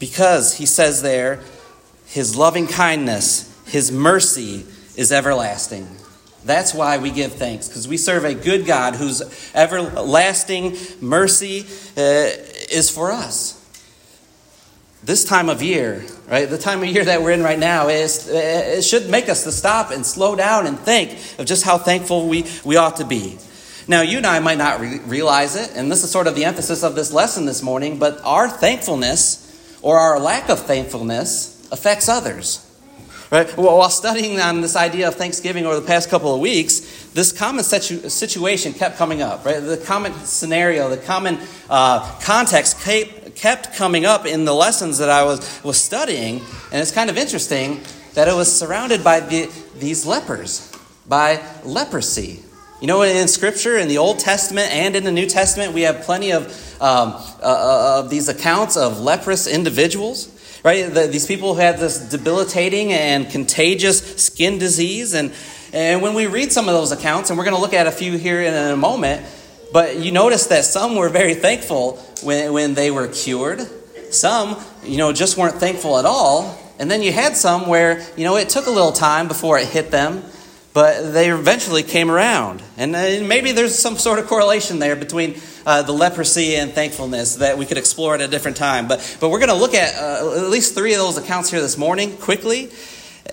Because 0.00 0.56
he 0.56 0.66
says 0.66 1.02
there, 1.02 1.40
his 2.12 2.36
loving 2.36 2.66
kindness, 2.66 3.48
His 3.66 3.90
mercy 3.90 4.66
is 4.96 5.12
everlasting. 5.12 5.88
That's 6.44 6.74
why 6.74 6.98
we 6.98 7.10
give 7.10 7.32
thanks, 7.32 7.68
because 7.68 7.88
we 7.88 7.96
serve 7.96 8.24
a 8.24 8.34
good 8.34 8.66
God 8.66 8.96
whose 8.96 9.22
everlasting 9.54 10.76
mercy 11.00 11.60
uh, 11.96 12.28
is 12.70 12.90
for 12.90 13.12
us. 13.12 13.58
This 15.02 15.24
time 15.24 15.48
of 15.48 15.62
year, 15.62 16.04
right, 16.28 16.44
the 16.50 16.58
time 16.58 16.82
of 16.82 16.88
year 16.90 17.02
that 17.02 17.22
we're 17.22 17.30
in 17.30 17.42
right 17.42 17.58
now, 17.58 17.88
is, 17.88 18.28
uh, 18.28 18.34
it 18.76 18.82
should 18.82 19.08
make 19.08 19.30
us 19.30 19.44
to 19.44 19.52
stop 19.52 19.90
and 19.90 20.04
slow 20.04 20.36
down 20.36 20.66
and 20.66 20.78
think 20.78 21.12
of 21.38 21.46
just 21.46 21.64
how 21.64 21.78
thankful 21.78 22.28
we, 22.28 22.44
we 22.62 22.76
ought 22.76 22.96
to 22.96 23.06
be. 23.06 23.38
Now, 23.88 24.02
you 24.02 24.18
and 24.18 24.26
I 24.26 24.38
might 24.40 24.58
not 24.58 24.80
re- 24.80 24.98
realize 25.06 25.56
it, 25.56 25.72
and 25.74 25.90
this 25.90 26.04
is 26.04 26.10
sort 26.10 26.26
of 26.26 26.34
the 26.34 26.44
emphasis 26.44 26.82
of 26.82 26.94
this 26.94 27.10
lesson 27.10 27.46
this 27.46 27.62
morning, 27.62 27.98
but 27.98 28.20
our 28.22 28.50
thankfulness 28.50 29.38
or 29.80 29.98
our 29.98 30.20
lack 30.20 30.50
of 30.50 30.60
thankfulness 30.60 31.51
affects 31.72 32.08
others. 32.08 32.68
Right? 33.32 33.56
Well, 33.56 33.78
while 33.78 33.88
studying 33.88 34.40
on 34.40 34.60
this 34.60 34.76
idea 34.76 35.08
of 35.08 35.14
Thanksgiving 35.14 35.64
over 35.64 35.80
the 35.80 35.86
past 35.86 36.10
couple 36.10 36.34
of 36.34 36.40
weeks, 36.40 37.08
this 37.14 37.32
common 37.32 37.64
situ- 37.64 38.10
situation 38.10 38.74
kept 38.74 38.98
coming 38.98 39.22
up. 39.22 39.46
Right? 39.46 39.58
The 39.58 39.78
common 39.78 40.12
scenario, 40.12 40.90
the 40.90 40.98
common 40.98 41.38
uh, 41.70 42.00
context 42.20 42.78
kept, 42.80 43.74
coming 43.74 44.04
up 44.04 44.26
in 44.26 44.44
the 44.44 44.52
lessons 44.52 44.98
that 44.98 45.08
I 45.08 45.24
was, 45.24 45.64
was 45.64 45.78
studying. 45.78 46.42
And 46.70 46.82
it's 46.82 46.90
kind 46.90 47.08
of 47.08 47.16
interesting 47.16 47.80
that 48.12 48.28
it 48.28 48.34
was 48.34 48.54
surrounded 48.54 49.02
by 49.02 49.20
the, 49.20 49.50
these 49.78 50.04
lepers, 50.04 50.70
by 51.08 51.42
leprosy. 51.64 52.42
You 52.82 52.86
know, 52.86 53.00
in 53.00 53.28
Scripture, 53.28 53.78
in 53.78 53.88
the 53.88 53.96
Old 53.96 54.18
Testament 54.18 54.70
and 54.72 54.94
in 54.94 55.04
the 55.04 55.12
New 55.12 55.26
Testament, 55.26 55.72
we 55.72 55.82
have 55.82 56.02
plenty 56.02 56.32
of, 56.32 56.48
um, 56.82 57.14
uh, 57.14 57.44
uh 57.44 58.00
of 58.04 58.10
these 58.10 58.28
accounts 58.28 58.76
of 58.76 59.00
leprous 59.00 59.46
individuals 59.46 60.38
right? 60.62 60.92
The, 60.92 61.06
these 61.06 61.26
people 61.26 61.54
had 61.54 61.78
this 61.78 61.98
debilitating 62.10 62.92
and 62.92 63.28
contagious 63.28 64.22
skin 64.22 64.58
disease. 64.58 65.14
And, 65.14 65.32
and 65.72 66.02
when 66.02 66.14
we 66.14 66.26
read 66.26 66.52
some 66.52 66.68
of 66.68 66.74
those 66.74 66.92
accounts, 66.92 67.30
and 67.30 67.38
we're 67.38 67.44
going 67.44 67.56
to 67.56 67.60
look 67.60 67.74
at 67.74 67.86
a 67.86 67.92
few 67.92 68.16
here 68.16 68.40
in 68.40 68.54
a 68.54 68.76
moment, 68.76 69.26
but 69.72 69.98
you 69.98 70.12
notice 70.12 70.46
that 70.46 70.64
some 70.64 70.96
were 70.96 71.08
very 71.08 71.34
thankful 71.34 71.96
when, 72.22 72.52
when 72.52 72.74
they 72.74 72.90
were 72.90 73.08
cured. 73.08 73.60
Some, 74.10 74.62
you 74.84 74.98
know, 74.98 75.12
just 75.12 75.38
weren't 75.38 75.56
thankful 75.56 75.98
at 75.98 76.04
all. 76.04 76.58
And 76.78 76.90
then 76.90 77.02
you 77.02 77.12
had 77.12 77.36
some 77.36 77.68
where, 77.68 78.04
you 78.16 78.24
know, 78.24 78.36
it 78.36 78.48
took 78.48 78.66
a 78.66 78.70
little 78.70 78.92
time 78.92 79.28
before 79.28 79.58
it 79.58 79.68
hit 79.68 79.90
them 79.90 80.24
but 80.72 81.12
they 81.12 81.30
eventually 81.30 81.82
came 81.82 82.10
around. 82.10 82.62
And 82.76 82.94
uh, 82.96 83.26
maybe 83.26 83.52
there's 83.52 83.78
some 83.78 83.96
sort 83.96 84.18
of 84.18 84.26
correlation 84.26 84.78
there 84.78 84.96
between 84.96 85.36
uh, 85.66 85.82
the 85.82 85.92
leprosy 85.92 86.56
and 86.56 86.72
thankfulness 86.72 87.36
that 87.36 87.58
we 87.58 87.66
could 87.66 87.78
explore 87.78 88.14
at 88.14 88.20
a 88.20 88.28
different 88.28 88.56
time. 88.56 88.88
But, 88.88 89.16
but 89.20 89.28
we're 89.28 89.38
going 89.38 89.50
to 89.50 89.54
look 89.54 89.74
at 89.74 89.94
uh, 89.96 90.44
at 90.44 90.50
least 90.50 90.74
three 90.74 90.94
of 90.94 90.98
those 90.98 91.18
accounts 91.18 91.50
here 91.50 91.60
this 91.60 91.76
morning 91.76 92.16
quickly 92.16 92.70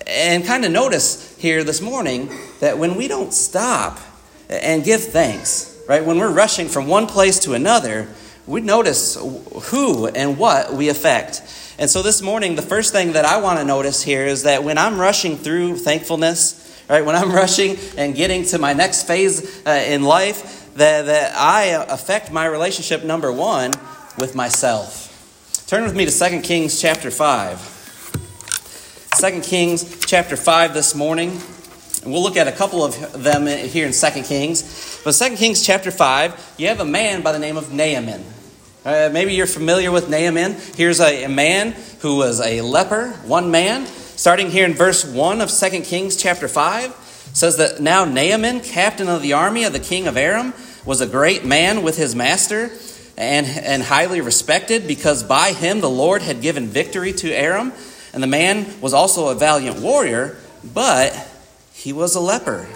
and 0.06 0.44
kind 0.44 0.64
of 0.64 0.70
notice 0.70 1.36
here 1.38 1.64
this 1.64 1.80
morning 1.80 2.30
that 2.60 2.78
when 2.78 2.96
we 2.96 3.08
don't 3.08 3.32
stop 3.32 3.98
and 4.48 4.84
give 4.84 5.02
thanks, 5.02 5.82
right, 5.88 6.04
when 6.04 6.18
we're 6.18 6.32
rushing 6.32 6.68
from 6.68 6.86
one 6.88 7.06
place 7.06 7.38
to 7.40 7.54
another, 7.54 8.08
we 8.46 8.60
notice 8.60 9.16
who 9.70 10.08
and 10.08 10.38
what 10.38 10.72
we 10.72 10.88
affect. 10.88 11.42
And 11.78 11.88
so 11.88 12.02
this 12.02 12.20
morning, 12.20 12.56
the 12.56 12.62
first 12.62 12.92
thing 12.92 13.12
that 13.12 13.24
I 13.24 13.40
want 13.40 13.58
to 13.58 13.64
notice 13.64 14.02
here 14.02 14.26
is 14.26 14.42
that 14.42 14.64
when 14.64 14.76
I'm 14.76 14.98
rushing 14.98 15.36
through 15.36 15.76
thankfulness, 15.76 16.69
right, 16.96 17.04
when 17.04 17.16
I'm 17.16 17.32
rushing 17.42 17.76
and 17.96 18.14
getting 18.14 18.44
to 18.46 18.58
my 18.58 18.72
next 18.72 19.06
phase 19.06 19.66
uh, 19.66 19.70
in 19.70 20.02
life, 20.02 20.74
that, 20.74 21.06
that 21.06 21.36
I 21.36 21.84
affect 21.88 22.32
my 22.32 22.46
relationship, 22.46 23.04
number 23.04 23.32
one, 23.32 23.72
with 24.18 24.34
myself. 24.34 25.06
Turn 25.66 25.84
with 25.84 25.94
me 25.94 26.04
to 26.04 26.10
2 26.10 26.40
Kings 26.40 26.80
chapter 26.80 27.10
5. 27.10 27.78
2 29.20 29.40
Kings 29.40 30.04
chapter 30.06 30.36
5 30.36 30.74
this 30.74 30.94
morning. 30.94 31.38
And 32.02 32.12
we'll 32.12 32.22
look 32.22 32.36
at 32.36 32.48
a 32.48 32.52
couple 32.52 32.82
of 32.82 33.22
them 33.22 33.46
here 33.46 33.86
in 33.86 33.92
2 33.92 34.22
Kings. 34.22 35.00
But 35.04 35.12
2 35.12 35.36
Kings 35.36 35.64
chapter 35.64 35.90
5, 35.90 36.54
you 36.58 36.68
have 36.68 36.80
a 36.80 36.84
man 36.84 37.22
by 37.22 37.32
the 37.32 37.38
name 37.38 37.56
of 37.56 37.72
Naaman. 37.72 38.24
Uh, 38.84 39.10
maybe 39.12 39.34
you're 39.34 39.46
familiar 39.46 39.92
with 39.92 40.08
Naaman. 40.08 40.56
Here's 40.74 41.00
a, 41.00 41.24
a 41.24 41.28
man 41.28 41.76
who 42.00 42.16
was 42.16 42.40
a 42.40 42.62
leper, 42.62 43.10
one 43.26 43.50
man. 43.50 43.86
Starting 44.20 44.50
here 44.50 44.66
in 44.66 44.74
verse 44.74 45.02
1 45.02 45.40
of 45.40 45.50
2 45.50 45.80
Kings 45.80 46.14
chapter 46.14 46.46
5, 46.46 47.30
says 47.32 47.56
that 47.56 47.80
now 47.80 48.04
Naaman, 48.04 48.60
captain 48.60 49.08
of 49.08 49.22
the 49.22 49.32
army 49.32 49.64
of 49.64 49.72
the 49.72 49.80
king 49.80 50.06
of 50.06 50.14
Aram, 50.18 50.52
was 50.84 51.00
a 51.00 51.06
great 51.06 51.46
man 51.46 51.82
with 51.82 51.96
his 51.96 52.14
master 52.14 52.70
and, 53.16 53.46
and 53.46 53.82
highly 53.82 54.20
respected 54.20 54.86
because 54.86 55.22
by 55.22 55.52
him 55.52 55.80
the 55.80 55.88
Lord 55.88 56.20
had 56.20 56.42
given 56.42 56.66
victory 56.66 57.14
to 57.14 57.32
Aram. 57.32 57.72
And 58.12 58.22
the 58.22 58.26
man 58.26 58.66
was 58.82 58.92
also 58.92 59.28
a 59.28 59.34
valiant 59.34 59.80
warrior, 59.80 60.36
but 60.62 61.14
he 61.72 61.94
was 61.94 62.14
a 62.14 62.20
leper. 62.20 62.66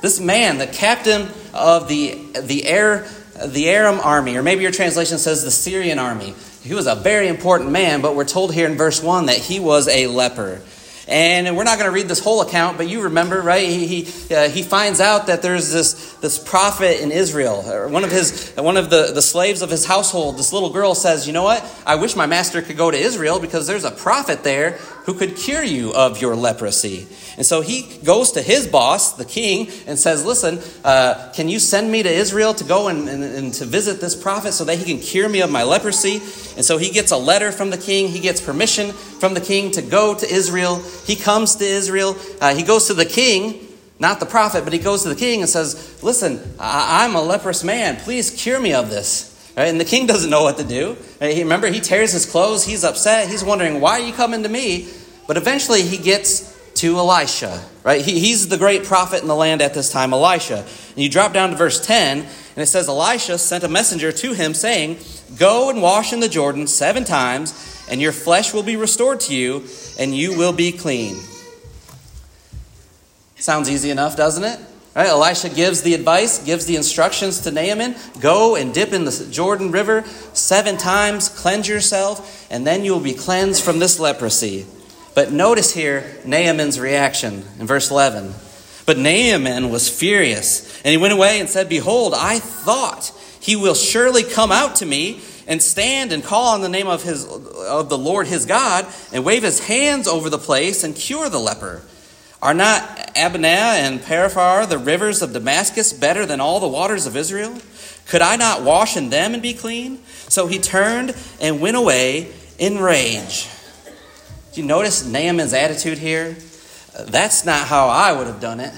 This 0.00 0.20
man, 0.20 0.58
the 0.58 0.68
captain 0.68 1.26
of 1.54 1.88
the, 1.88 2.24
the, 2.40 2.66
Air, 2.66 3.08
the 3.44 3.68
Aram 3.68 3.98
army, 3.98 4.36
or 4.36 4.44
maybe 4.44 4.62
your 4.62 4.70
translation 4.70 5.18
says 5.18 5.42
the 5.42 5.50
Syrian 5.50 5.98
army, 5.98 6.36
he 6.66 6.74
was 6.74 6.88
a 6.88 6.96
very 6.96 7.28
important 7.28 7.70
man, 7.70 8.00
but 8.00 8.16
we're 8.16 8.24
told 8.24 8.52
here 8.52 8.66
in 8.66 8.76
verse 8.76 9.00
1 9.00 9.26
that 9.26 9.38
he 9.38 9.60
was 9.60 9.86
a 9.86 10.08
leper. 10.08 10.60
And 11.06 11.56
we're 11.56 11.62
not 11.62 11.78
going 11.78 11.88
to 11.88 11.94
read 11.94 12.08
this 12.08 12.18
whole 12.18 12.40
account, 12.40 12.76
but 12.76 12.88
you 12.88 13.02
remember, 13.02 13.40
right? 13.40 13.68
He, 13.68 14.02
he, 14.02 14.34
uh, 14.34 14.48
he 14.48 14.64
finds 14.64 15.00
out 15.00 15.28
that 15.28 15.42
there's 15.42 15.72
this, 15.72 16.15
this 16.20 16.38
prophet 16.38 17.02
in 17.02 17.12
Israel. 17.12 17.62
One 17.90 18.04
of, 18.04 18.10
his, 18.10 18.52
one 18.56 18.76
of 18.76 18.90
the, 18.90 19.12
the 19.12 19.22
slaves 19.22 19.62
of 19.62 19.70
his 19.70 19.84
household, 19.84 20.38
this 20.38 20.52
little 20.52 20.70
girl 20.70 20.94
says, 20.94 21.26
You 21.26 21.32
know 21.32 21.44
what? 21.44 21.64
I 21.86 21.96
wish 21.96 22.16
my 22.16 22.26
master 22.26 22.62
could 22.62 22.76
go 22.76 22.90
to 22.90 22.96
Israel 22.96 23.38
because 23.40 23.66
there's 23.66 23.84
a 23.84 23.90
prophet 23.90 24.42
there 24.42 24.72
who 25.04 25.14
could 25.14 25.36
cure 25.36 25.62
you 25.62 25.94
of 25.94 26.20
your 26.20 26.34
leprosy. 26.34 27.06
And 27.36 27.44
so 27.44 27.60
he 27.60 27.98
goes 28.02 28.32
to 28.32 28.42
his 28.42 28.66
boss, 28.66 29.12
the 29.12 29.24
king, 29.24 29.70
and 29.86 29.98
says, 29.98 30.24
Listen, 30.24 30.58
uh, 30.84 31.32
can 31.34 31.48
you 31.48 31.58
send 31.58 31.92
me 31.92 32.02
to 32.02 32.10
Israel 32.10 32.54
to 32.54 32.64
go 32.64 32.88
and, 32.88 33.08
and, 33.08 33.22
and 33.22 33.54
to 33.54 33.66
visit 33.66 34.00
this 34.00 34.20
prophet 34.20 34.52
so 34.52 34.64
that 34.64 34.78
he 34.78 34.84
can 34.84 35.00
cure 35.00 35.28
me 35.28 35.42
of 35.42 35.50
my 35.50 35.62
leprosy? 35.62 36.16
And 36.56 36.64
so 36.64 36.78
he 36.78 36.90
gets 36.90 37.12
a 37.12 37.16
letter 37.16 37.52
from 37.52 37.70
the 37.70 37.78
king. 37.78 38.08
He 38.08 38.20
gets 38.20 38.40
permission 38.40 38.92
from 38.92 39.34
the 39.34 39.40
king 39.40 39.70
to 39.72 39.82
go 39.82 40.14
to 40.14 40.26
Israel. 40.26 40.82
He 41.04 41.14
comes 41.14 41.56
to 41.56 41.64
Israel. 41.64 42.16
Uh, 42.40 42.54
he 42.54 42.62
goes 42.62 42.86
to 42.86 42.94
the 42.94 43.04
king, 43.04 43.65
not 43.98 44.20
the 44.20 44.26
prophet, 44.26 44.64
but 44.64 44.72
he 44.72 44.78
goes 44.78 45.02
to 45.02 45.08
the 45.08 45.14
king 45.14 45.40
and 45.40 45.48
says, 45.48 46.02
Listen, 46.02 46.40
I- 46.58 47.04
I'm 47.04 47.14
a 47.14 47.22
leprous 47.22 47.64
man. 47.64 47.96
Please 47.96 48.30
cure 48.30 48.60
me 48.60 48.72
of 48.72 48.90
this. 48.90 49.32
Right? 49.56 49.66
And 49.66 49.80
the 49.80 49.84
king 49.84 50.06
doesn't 50.08 50.30
know 50.30 50.42
what 50.42 50.58
to 50.58 50.64
do. 50.64 50.96
He, 51.20 51.42
remember, 51.42 51.68
he 51.68 51.80
tears 51.80 52.12
his 52.12 52.26
clothes. 52.26 52.64
He's 52.64 52.84
upset. 52.84 53.28
He's 53.28 53.44
wondering, 53.44 53.80
Why 53.80 54.00
are 54.00 54.06
you 54.06 54.12
coming 54.12 54.42
to 54.42 54.48
me? 54.48 54.88
But 55.26 55.36
eventually 55.36 55.82
he 55.82 55.96
gets 55.96 56.54
to 56.74 56.98
Elisha. 56.98 57.62
Right? 57.82 58.04
He, 58.04 58.20
he's 58.20 58.48
the 58.48 58.58
great 58.58 58.84
prophet 58.84 59.22
in 59.22 59.28
the 59.28 59.34
land 59.34 59.62
at 59.62 59.74
this 59.74 59.90
time, 59.90 60.12
Elisha. 60.12 60.58
And 60.58 60.98
you 60.98 61.08
drop 61.08 61.32
down 61.32 61.50
to 61.50 61.56
verse 61.56 61.84
10, 61.84 62.18
and 62.18 62.28
it 62.58 62.66
says, 62.66 62.88
Elisha 62.88 63.38
sent 63.38 63.64
a 63.64 63.68
messenger 63.68 64.12
to 64.12 64.32
him, 64.34 64.54
saying, 64.54 64.98
Go 65.38 65.70
and 65.70 65.82
wash 65.82 66.12
in 66.12 66.20
the 66.20 66.28
Jordan 66.28 66.66
seven 66.66 67.04
times 67.04 67.74
and 67.88 68.00
your 68.00 68.12
flesh 68.12 68.52
will 68.52 68.62
be 68.62 68.76
restored 68.76 69.20
to 69.20 69.34
you, 69.34 69.64
and 69.98 70.14
you 70.14 70.36
will 70.36 70.52
be 70.52 70.72
clean. 70.72 71.16
Sounds 73.36 73.68
easy 73.68 73.90
enough, 73.90 74.16
doesn't 74.16 74.44
it? 74.44 74.58
Right? 74.94 75.08
Elisha 75.08 75.50
gives 75.50 75.82
the 75.82 75.92
advice, 75.92 76.42
gives 76.42 76.64
the 76.64 76.76
instructions 76.76 77.40
to 77.42 77.50
Naaman 77.50 77.94
go 78.18 78.56
and 78.56 78.72
dip 78.72 78.94
in 78.94 79.04
the 79.04 79.28
Jordan 79.30 79.70
River 79.70 80.04
seven 80.32 80.78
times, 80.78 81.28
cleanse 81.28 81.68
yourself, 81.68 82.50
and 82.50 82.66
then 82.66 82.82
you 82.82 82.92
will 82.92 83.00
be 83.00 83.12
cleansed 83.12 83.62
from 83.62 83.78
this 83.78 84.00
leprosy. 84.00 84.64
But 85.14 85.32
notice 85.32 85.74
here 85.74 86.16
Naaman's 86.24 86.80
reaction 86.80 87.44
in 87.58 87.66
verse 87.66 87.90
11. 87.90 88.32
But 88.86 88.96
Naaman 88.96 89.68
was 89.68 89.88
furious, 89.88 90.80
and 90.82 90.92
he 90.92 90.96
went 90.96 91.12
away 91.12 91.40
and 91.40 91.48
said, 91.48 91.68
Behold, 91.68 92.14
I 92.16 92.38
thought 92.38 93.12
he 93.38 93.54
will 93.54 93.74
surely 93.74 94.22
come 94.22 94.50
out 94.50 94.76
to 94.76 94.86
me 94.86 95.20
and 95.46 95.62
stand 95.62 96.10
and 96.10 96.24
call 96.24 96.54
on 96.54 96.62
the 96.62 96.68
name 96.68 96.86
of, 96.86 97.02
his, 97.02 97.26
of 97.26 97.90
the 97.90 97.98
Lord 97.98 98.28
his 98.28 98.46
God 98.46 98.86
and 99.12 99.24
wave 99.24 99.42
his 99.42 99.66
hands 99.66 100.08
over 100.08 100.30
the 100.30 100.38
place 100.38 100.84
and 100.84 100.96
cure 100.96 101.28
the 101.28 101.38
leper. 101.38 101.82
Are 102.46 102.54
not 102.54 103.10
Abana 103.16 103.48
and 103.48 103.98
Pharpar, 103.98 104.68
the 104.68 104.78
rivers 104.78 105.20
of 105.20 105.32
Damascus, 105.32 105.92
better 105.92 106.24
than 106.24 106.40
all 106.40 106.60
the 106.60 106.68
waters 106.68 107.04
of 107.04 107.16
Israel? 107.16 107.58
Could 108.06 108.22
I 108.22 108.36
not 108.36 108.62
wash 108.62 108.96
in 108.96 109.10
them 109.10 109.34
and 109.34 109.42
be 109.42 109.52
clean? 109.52 109.98
So 110.28 110.46
he 110.46 110.60
turned 110.60 111.16
and 111.40 111.60
went 111.60 111.76
away 111.76 112.28
in 112.56 112.78
rage. 112.78 113.48
Do 114.52 114.60
you 114.60 114.66
notice 114.68 115.04
Naaman's 115.04 115.54
attitude 115.54 115.98
here? 115.98 116.36
That's 116.96 117.44
not 117.44 117.66
how 117.66 117.88
I 117.88 118.12
would 118.12 118.28
have 118.28 118.40
done 118.40 118.60
it. 118.60 118.72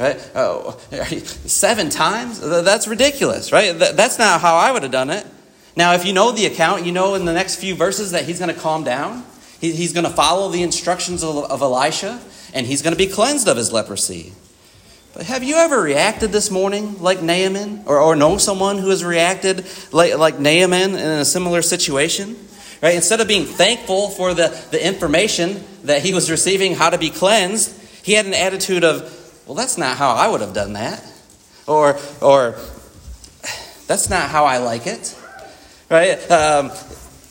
Right? 0.00 0.30
Oh, 0.34 0.76
seven 1.46 1.90
times? 1.90 2.40
That's 2.40 2.88
ridiculous, 2.88 3.52
right? 3.52 3.78
That's 3.78 4.18
not 4.18 4.40
how 4.40 4.56
I 4.56 4.72
would 4.72 4.82
have 4.82 4.90
done 4.90 5.10
it. 5.10 5.24
Now, 5.76 5.92
if 5.92 6.04
you 6.04 6.12
know 6.12 6.32
the 6.32 6.46
account, 6.46 6.84
you 6.84 6.90
know 6.90 7.14
in 7.14 7.26
the 7.26 7.32
next 7.32 7.60
few 7.60 7.76
verses 7.76 8.10
that 8.10 8.24
he's 8.24 8.40
going 8.40 8.52
to 8.52 8.60
calm 8.60 8.82
down. 8.82 9.24
He's 9.60 9.92
going 9.92 10.04
to 10.04 10.10
follow 10.10 10.50
the 10.50 10.64
instructions 10.64 11.22
of 11.22 11.62
Elisha, 11.62 12.20
and 12.54 12.66
he's 12.66 12.80
going 12.80 12.94
to 12.94 12.98
be 12.98 13.08
cleansed 13.08 13.48
of 13.48 13.58
his 13.58 13.72
leprosy. 13.72 14.32
But 15.12 15.26
have 15.26 15.44
you 15.44 15.56
ever 15.56 15.80
reacted 15.80 16.32
this 16.32 16.50
morning 16.50 17.00
like 17.00 17.22
Naaman, 17.22 17.84
or, 17.86 18.00
or 18.00 18.16
know 18.16 18.38
someone 18.38 18.78
who 18.78 18.88
has 18.88 19.04
reacted 19.04 19.66
like, 19.92 20.16
like 20.16 20.38
Naaman 20.38 20.92
in 20.92 20.96
a 20.96 21.24
similar 21.24 21.62
situation? 21.62 22.36
Right? 22.82 22.96
Instead 22.96 23.20
of 23.20 23.28
being 23.28 23.44
thankful 23.44 24.08
for 24.10 24.34
the, 24.34 24.48
the 24.70 24.84
information 24.84 25.62
that 25.84 26.02
he 26.02 26.14
was 26.14 26.30
receiving, 26.30 26.74
how 26.74 26.90
to 26.90 26.98
be 26.98 27.10
cleansed, 27.10 27.80
he 28.02 28.12
had 28.12 28.26
an 28.26 28.34
attitude 28.34 28.84
of, 28.84 29.02
well, 29.46 29.54
that's 29.54 29.78
not 29.78 29.96
how 29.96 30.10
I 30.10 30.28
would 30.28 30.40
have 30.40 30.52
done 30.52 30.74
that. 30.74 31.04
Or, 31.66 31.98
or 32.20 32.56
that's 33.86 34.10
not 34.10 34.28
how 34.28 34.44
I 34.44 34.58
like 34.58 34.86
it. 34.86 35.18
Right? 35.88 36.18
Um, 36.30 36.72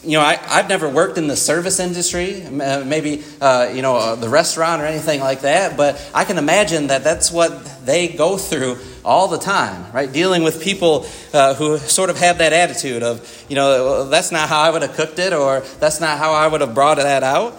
you 0.03 0.17
know, 0.17 0.21
I, 0.21 0.39
I've 0.47 0.67
never 0.67 0.89
worked 0.89 1.17
in 1.17 1.27
the 1.27 1.35
service 1.35 1.79
industry, 1.79 2.45
maybe, 2.51 3.23
uh, 3.39 3.71
you 3.73 3.81
know, 3.81 3.95
uh, 3.95 4.15
the 4.15 4.27
restaurant 4.27 4.81
or 4.81 4.85
anything 4.85 5.21
like 5.21 5.41
that, 5.41 5.77
but 5.77 5.99
I 6.13 6.25
can 6.25 6.37
imagine 6.37 6.87
that 6.87 7.03
that's 7.03 7.31
what 7.31 7.85
they 7.85 8.09
go 8.09 8.37
through 8.37 8.77
all 9.05 9.27
the 9.27 9.37
time, 9.37 9.91
right? 9.93 10.11
Dealing 10.11 10.43
with 10.43 10.61
people 10.61 11.05
uh, 11.33 11.53
who 11.53 11.77
sort 11.77 12.09
of 12.09 12.17
have 12.17 12.39
that 12.39 12.51
attitude 12.53 13.01
of, 13.01 13.45
you 13.49 13.55
know, 13.55 14.09
that's 14.09 14.31
not 14.31 14.49
how 14.49 14.61
I 14.61 14.69
would 14.69 14.81
have 14.81 14.93
cooked 14.93 15.19
it, 15.19 15.31
or 15.31 15.61
that's 15.79 16.01
not 16.01 16.17
how 16.17 16.33
I 16.33 16.47
would 16.47 16.61
have 16.61 16.73
brought 16.73 16.97
that 16.97 17.23
out. 17.23 17.53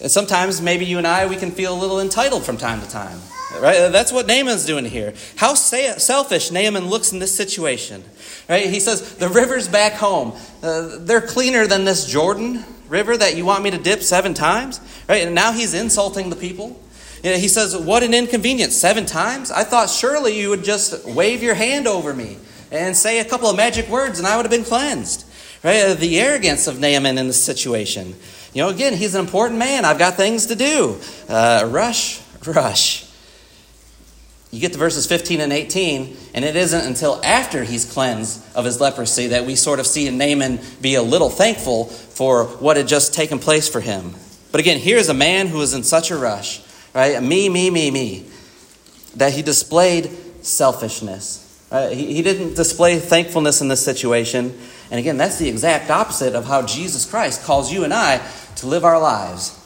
And 0.00 0.10
sometimes 0.10 0.60
maybe 0.60 0.84
you 0.84 0.98
and 0.98 1.06
I, 1.06 1.26
we 1.26 1.36
can 1.36 1.50
feel 1.50 1.74
a 1.74 1.78
little 1.78 2.00
entitled 2.00 2.44
from 2.44 2.56
time 2.56 2.80
to 2.80 2.88
time. 2.88 3.18
Right? 3.52 3.88
That's 3.88 4.12
what 4.12 4.26
Naaman's 4.26 4.66
doing 4.66 4.84
here. 4.84 5.14
How 5.36 5.54
selfish 5.54 6.50
Naaman 6.50 6.88
looks 6.88 7.12
in 7.12 7.18
this 7.18 7.34
situation. 7.34 8.04
Right? 8.48 8.68
He 8.68 8.78
says, 8.78 9.14
The 9.16 9.28
river's 9.28 9.68
back 9.68 9.94
home. 9.94 10.32
Uh, 10.62 10.98
they're 10.98 11.22
cleaner 11.22 11.66
than 11.66 11.84
this 11.84 12.06
Jordan 12.06 12.64
river 12.88 13.16
that 13.16 13.36
you 13.36 13.46
want 13.46 13.62
me 13.62 13.70
to 13.70 13.78
dip 13.78 14.02
seven 14.02 14.34
times. 14.34 14.80
Right? 15.08 15.24
And 15.24 15.34
now 15.34 15.52
he's 15.52 15.72
insulting 15.72 16.28
the 16.28 16.36
people. 16.36 16.78
He 17.22 17.48
says, 17.48 17.76
What 17.76 18.02
an 18.02 18.12
inconvenience. 18.12 18.76
Seven 18.76 19.06
times? 19.06 19.50
I 19.50 19.64
thought 19.64 19.88
surely 19.88 20.38
you 20.38 20.50
would 20.50 20.62
just 20.62 21.06
wave 21.06 21.42
your 21.42 21.54
hand 21.54 21.86
over 21.86 22.12
me 22.12 22.36
and 22.70 22.94
say 22.94 23.18
a 23.18 23.24
couple 23.24 23.48
of 23.48 23.56
magic 23.56 23.88
words 23.88 24.18
and 24.18 24.28
I 24.28 24.36
would 24.36 24.44
have 24.44 24.52
been 24.52 24.64
cleansed. 24.64 25.24
Right? 25.64 25.84
Uh, 25.84 25.94
the 25.94 26.20
arrogance 26.20 26.66
of 26.66 26.78
Naaman 26.78 27.16
in 27.16 27.26
this 27.26 27.42
situation. 27.42 28.14
You 28.52 28.62
know, 28.62 28.68
again, 28.68 28.94
he's 28.94 29.14
an 29.14 29.20
important 29.20 29.58
man. 29.58 29.86
I've 29.86 29.98
got 29.98 30.14
things 30.14 30.46
to 30.46 30.54
do. 30.54 30.98
Uh, 31.28 31.66
rush, 31.70 32.20
rush. 32.46 33.07
You 34.50 34.60
get 34.60 34.72
to 34.72 34.78
verses 34.78 35.06
15 35.06 35.40
and 35.40 35.52
18, 35.52 36.16
and 36.34 36.44
it 36.44 36.56
isn't 36.56 36.86
until 36.86 37.22
after 37.22 37.64
he's 37.64 37.84
cleansed 37.84 38.42
of 38.54 38.64
his 38.64 38.80
leprosy 38.80 39.28
that 39.28 39.44
we 39.44 39.56
sort 39.56 39.78
of 39.78 39.86
see 39.86 40.08
Naaman 40.08 40.60
be 40.80 40.94
a 40.94 41.02
little 41.02 41.28
thankful 41.28 41.84
for 41.84 42.44
what 42.44 42.78
had 42.78 42.88
just 42.88 43.12
taken 43.12 43.38
place 43.38 43.68
for 43.68 43.80
him. 43.80 44.14
But 44.50 44.60
again, 44.60 44.78
here's 44.78 45.10
a 45.10 45.14
man 45.14 45.48
who 45.48 45.58
was 45.58 45.74
in 45.74 45.82
such 45.82 46.10
a 46.10 46.16
rush, 46.16 46.62
right? 46.94 47.22
Me, 47.22 47.50
me, 47.50 47.68
me, 47.68 47.90
me, 47.90 48.26
that 49.16 49.34
he 49.34 49.42
displayed 49.42 50.10
selfishness. 50.42 51.44
Right? 51.70 51.92
He, 51.92 52.14
he 52.14 52.22
didn't 52.22 52.54
display 52.54 52.98
thankfulness 52.98 53.60
in 53.60 53.68
this 53.68 53.84
situation. 53.84 54.58
And 54.90 54.98
again, 54.98 55.18
that's 55.18 55.38
the 55.38 55.48
exact 55.48 55.90
opposite 55.90 56.34
of 56.34 56.46
how 56.46 56.62
Jesus 56.62 57.04
Christ 57.04 57.44
calls 57.44 57.70
you 57.70 57.84
and 57.84 57.92
I 57.92 58.26
to 58.56 58.66
live 58.66 58.84
our 58.84 58.98
lives. 58.98 59.57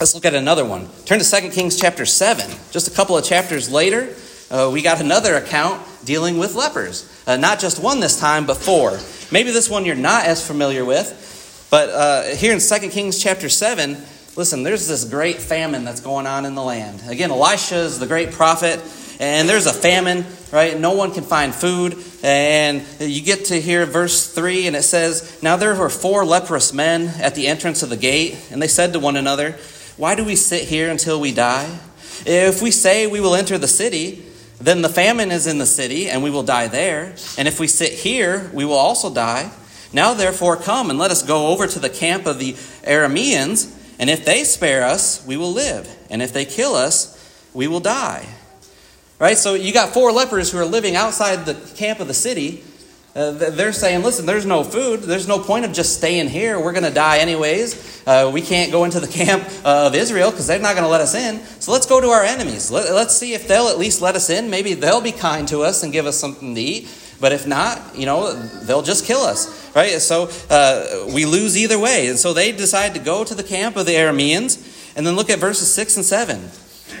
Let's 0.00 0.14
look 0.14 0.24
at 0.24 0.34
another 0.34 0.64
one. 0.64 0.88
Turn 1.04 1.18
to 1.18 1.30
2 1.30 1.50
Kings 1.50 1.78
chapter 1.78 2.06
7. 2.06 2.50
Just 2.70 2.88
a 2.88 2.90
couple 2.90 3.18
of 3.18 3.22
chapters 3.22 3.70
later, 3.70 4.08
uh, 4.50 4.70
we 4.72 4.80
got 4.80 4.98
another 4.98 5.34
account 5.34 5.86
dealing 6.06 6.38
with 6.38 6.54
lepers. 6.54 7.06
Uh, 7.26 7.36
not 7.36 7.60
just 7.60 7.82
one 7.82 8.00
this 8.00 8.18
time, 8.18 8.46
but 8.46 8.56
four. 8.56 8.98
Maybe 9.30 9.50
this 9.50 9.68
one 9.68 9.84
you're 9.84 9.94
not 9.94 10.24
as 10.24 10.44
familiar 10.44 10.86
with, 10.86 11.68
but 11.70 11.90
uh, 11.90 12.22
here 12.34 12.54
in 12.54 12.60
2 12.60 12.88
Kings 12.88 13.22
chapter 13.22 13.50
7, 13.50 13.98
listen, 14.36 14.62
there's 14.62 14.88
this 14.88 15.04
great 15.04 15.36
famine 15.36 15.84
that's 15.84 16.00
going 16.00 16.26
on 16.26 16.46
in 16.46 16.54
the 16.54 16.62
land. 16.62 17.02
Again, 17.06 17.30
Elisha 17.30 17.76
is 17.76 17.98
the 17.98 18.06
great 18.06 18.32
prophet, 18.32 18.80
and 19.20 19.46
there's 19.50 19.66
a 19.66 19.72
famine, 19.74 20.24
right? 20.50 20.80
No 20.80 20.92
one 20.92 21.12
can 21.12 21.24
find 21.24 21.54
food. 21.54 22.02
And 22.22 22.82
you 23.00 23.20
get 23.20 23.46
to 23.46 23.60
hear 23.60 23.84
verse 23.84 24.32
3, 24.32 24.66
and 24.66 24.76
it 24.76 24.82
says, 24.82 25.42
Now 25.42 25.58
there 25.58 25.74
were 25.74 25.90
four 25.90 26.24
leprous 26.24 26.72
men 26.72 27.08
at 27.20 27.34
the 27.34 27.48
entrance 27.48 27.82
of 27.82 27.90
the 27.90 27.98
gate, 27.98 28.38
and 28.50 28.62
they 28.62 28.68
said 28.68 28.94
to 28.94 28.98
one 28.98 29.16
another, 29.16 29.58
why 30.00 30.14
do 30.14 30.24
we 30.24 30.34
sit 30.34 30.66
here 30.66 30.90
until 30.90 31.20
we 31.20 31.30
die? 31.30 31.78
If 32.24 32.62
we 32.62 32.70
say 32.70 33.06
we 33.06 33.20
will 33.20 33.34
enter 33.34 33.58
the 33.58 33.68
city, 33.68 34.24
then 34.58 34.80
the 34.80 34.88
famine 34.88 35.30
is 35.30 35.46
in 35.46 35.58
the 35.58 35.66
city, 35.66 36.08
and 36.08 36.22
we 36.22 36.30
will 36.30 36.42
die 36.42 36.68
there. 36.68 37.14
And 37.36 37.46
if 37.46 37.60
we 37.60 37.66
sit 37.66 37.92
here, 37.92 38.50
we 38.54 38.64
will 38.64 38.78
also 38.78 39.12
die. 39.12 39.50
Now, 39.92 40.14
therefore, 40.14 40.56
come 40.56 40.88
and 40.88 40.98
let 40.98 41.10
us 41.10 41.22
go 41.22 41.48
over 41.48 41.66
to 41.66 41.78
the 41.78 41.90
camp 41.90 42.24
of 42.24 42.38
the 42.38 42.54
Arameans, 42.82 43.76
and 43.98 44.08
if 44.08 44.24
they 44.24 44.44
spare 44.44 44.84
us, 44.84 45.22
we 45.26 45.36
will 45.36 45.52
live. 45.52 45.86
And 46.08 46.22
if 46.22 46.32
they 46.32 46.46
kill 46.46 46.76
us, 46.76 47.18
we 47.52 47.68
will 47.68 47.80
die. 47.80 48.26
Right? 49.18 49.36
So 49.36 49.52
you 49.52 49.70
got 49.70 49.92
four 49.92 50.12
lepers 50.12 50.50
who 50.50 50.56
are 50.56 50.64
living 50.64 50.96
outside 50.96 51.44
the 51.44 51.54
camp 51.76 52.00
of 52.00 52.08
the 52.08 52.14
city. 52.14 52.64
Uh, 53.12 53.32
they're 53.32 53.72
saying, 53.72 54.04
listen, 54.04 54.24
there's 54.24 54.46
no 54.46 54.62
food. 54.62 55.00
There's 55.00 55.26
no 55.26 55.40
point 55.40 55.64
of 55.64 55.72
just 55.72 55.96
staying 55.96 56.28
here. 56.28 56.60
We're 56.60 56.72
going 56.72 56.84
to 56.84 56.92
die 56.92 57.18
anyways. 57.18 58.06
Uh, 58.06 58.30
we 58.32 58.40
can't 58.40 58.70
go 58.70 58.84
into 58.84 59.00
the 59.00 59.08
camp 59.24 59.42
of 59.64 59.96
Israel 59.96 60.30
because 60.30 60.46
they're 60.46 60.60
not 60.60 60.74
going 60.74 60.84
to 60.84 60.90
let 60.90 61.00
us 61.00 61.16
in. 61.16 61.40
So 61.60 61.72
let's 61.72 61.86
go 61.86 62.00
to 62.00 62.06
our 62.08 62.22
enemies. 62.22 62.70
Let, 62.70 62.86
us 62.86 63.18
see 63.18 63.34
if 63.34 63.48
they'll 63.48 63.66
at 63.66 63.78
least 63.78 64.00
let 64.00 64.14
us 64.14 64.30
in. 64.30 64.48
Maybe 64.48 64.74
they'll 64.74 65.00
be 65.00 65.10
kind 65.10 65.48
to 65.48 65.62
us 65.62 65.82
and 65.82 65.92
give 65.92 66.06
us 66.06 66.18
something 66.18 66.54
to 66.54 66.60
eat. 66.60 66.88
But 67.20 67.32
if 67.32 67.48
not, 67.48 67.96
you 67.96 68.06
know, 68.06 68.32
they'll 68.32 68.82
just 68.82 69.04
kill 69.04 69.22
us. 69.22 69.74
Right? 69.74 70.00
So 70.00 70.30
uh, 70.48 71.12
we 71.12 71.26
lose 71.26 71.58
either 71.58 71.80
way. 71.80 72.06
And 72.06 72.18
so 72.18 72.32
they 72.32 72.52
decide 72.52 72.94
to 72.94 73.00
go 73.00 73.24
to 73.24 73.34
the 73.34 73.42
camp 73.42 73.76
of 73.76 73.86
the 73.86 73.92
Arameans. 73.94 74.94
And 74.96 75.04
then 75.04 75.16
look 75.16 75.30
at 75.30 75.40
verses 75.40 75.72
6 75.74 75.96
and 75.96 76.04
7. 76.04 76.38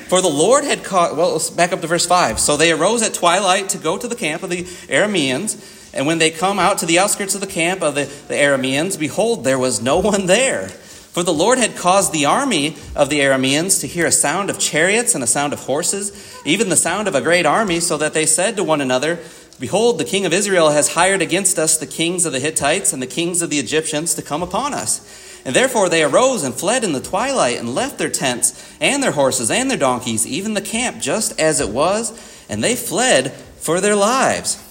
For 0.08 0.20
the 0.20 0.28
Lord 0.28 0.64
had 0.64 0.82
caught, 0.82 1.16
well, 1.16 1.40
back 1.56 1.72
up 1.72 1.80
to 1.82 1.86
verse 1.86 2.04
5. 2.04 2.40
So 2.40 2.56
they 2.56 2.72
arose 2.72 3.00
at 3.02 3.14
twilight 3.14 3.68
to 3.70 3.78
go 3.78 3.96
to 3.96 4.08
the 4.08 4.16
camp 4.16 4.42
of 4.42 4.50
the 4.50 4.64
Arameans. 4.64 5.78
And 5.92 6.06
when 6.06 6.18
they 6.18 6.30
come 6.30 6.58
out 6.58 6.78
to 6.78 6.86
the 6.86 6.98
outskirts 6.98 7.34
of 7.34 7.40
the 7.40 7.46
camp 7.46 7.82
of 7.82 7.94
the, 7.94 8.04
the 8.28 8.34
Arameans, 8.34 8.98
behold, 8.98 9.44
there 9.44 9.58
was 9.58 9.82
no 9.82 9.98
one 9.98 10.26
there. 10.26 10.68
For 10.68 11.24
the 11.24 11.32
Lord 11.32 11.58
had 11.58 11.76
caused 11.76 12.12
the 12.12 12.26
army 12.26 12.76
of 12.94 13.10
the 13.10 13.18
Arameans 13.18 13.80
to 13.80 13.88
hear 13.88 14.06
a 14.06 14.12
sound 14.12 14.48
of 14.48 14.60
chariots 14.60 15.16
and 15.16 15.24
a 15.24 15.26
sound 15.26 15.52
of 15.52 15.64
horses, 15.64 16.40
even 16.46 16.68
the 16.68 16.76
sound 16.76 17.08
of 17.08 17.16
a 17.16 17.20
great 17.20 17.46
army, 17.46 17.80
so 17.80 17.96
that 17.96 18.14
they 18.14 18.26
said 18.26 18.54
to 18.56 18.62
one 18.62 18.80
another, 18.80 19.18
Behold, 19.58 19.98
the 19.98 20.04
king 20.04 20.24
of 20.24 20.32
Israel 20.32 20.70
has 20.70 20.94
hired 20.94 21.20
against 21.20 21.58
us 21.58 21.76
the 21.76 21.86
kings 21.86 22.24
of 22.24 22.32
the 22.32 22.38
Hittites 22.38 22.92
and 22.92 23.02
the 23.02 23.08
kings 23.08 23.42
of 23.42 23.50
the 23.50 23.58
Egyptians 23.58 24.14
to 24.14 24.22
come 24.22 24.42
upon 24.42 24.72
us. 24.72 25.42
And 25.44 25.56
therefore 25.56 25.88
they 25.88 26.04
arose 26.04 26.44
and 26.44 26.54
fled 26.54 26.84
in 26.84 26.92
the 26.92 27.00
twilight 27.00 27.58
and 27.58 27.74
left 27.74 27.98
their 27.98 28.08
tents 28.08 28.74
and 28.80 29.02
their 29.02 29.12
horses 29.12 29.50
and 29.50 29.68
their 29.68 29.78
donkeys, 29.78 30.26
even 30.26 30.54
the 30.54 30.60
camp 30.60 31.00
just 31.02 31.38
as 31.40 31.60
it 31.60 31.70
was, 31.70 32.46
and 32.48 32.62
they 32.62 32.76
fled 32.76 33.32
for 33.32 33.80
their 33.80 33.96
lives. 33.96 34.64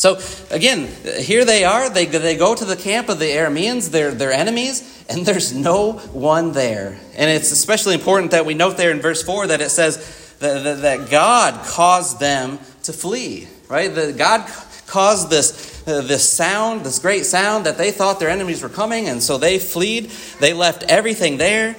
So 0.00 0.18
again, 0.48 0.88
here 1.18 1.44
they 1.44 1.62
are. 1.62 1.90
They, 1.90 2.06
they 2.06 2.34
go 2.34 2.54
to 2.54 2.64
the 2.64 2.74
camp 2.74 3.10
of 3.10 3.18
the 3.18 3.26
Arameans, 3.26 3.90
their, 3.90 4.12
their 4.12 4.32
enemies, 4.32 5.04
and 5.10 5.26
there's 5.26 5.52
no 5.52 5.92
one 5.92 6.52
there. 6.52 6.98
And 7.16 7.30
it's 7.30 7.52
especially 7.52 7.96
important 7.96 8.30
that 8.30 8.46
we 8.46 8.54
note 8.54 8.78
there 8.78 8.92
in 8.92 9.02
verse 9.02 9.22
4 9.22 9.48
that 9.48 9.60
it 9.60 9.68
says 9.68 9.98
that, 10.38 10.64
that, 10.64 10.80
that 10.80 11.10
God 11.10 11.66
caused 11.66 12.18
them 12.18 12.58
to 12.84 12.94
flee, 12.94 13.46
right? 13.68 13.94
That 13.94 14.16
God 14.16 14.50
caused 14.86 15.28
this, 15.28 15.86
uh, 15.86 16.00
this 16.00 16.26
sound, 16.26 16.86
this 16.86 16.98
great 16.98 17.26
sound, 17.26 17.66
that 17.66 17.76
they 17.76 17.90
thought 17.90 18.20
their 18.20 18.30
enemies 18.30 18.62
were 18.62 18.70
coming, 18.70 19.06
and 19.06 19.22
so 19.22 19.36
they 19.36 19.58
fled. 19.58 20.04
They 20.40 20.54
left 20.54 20.82
everything 20.84 21.36
there. 21.36 21.76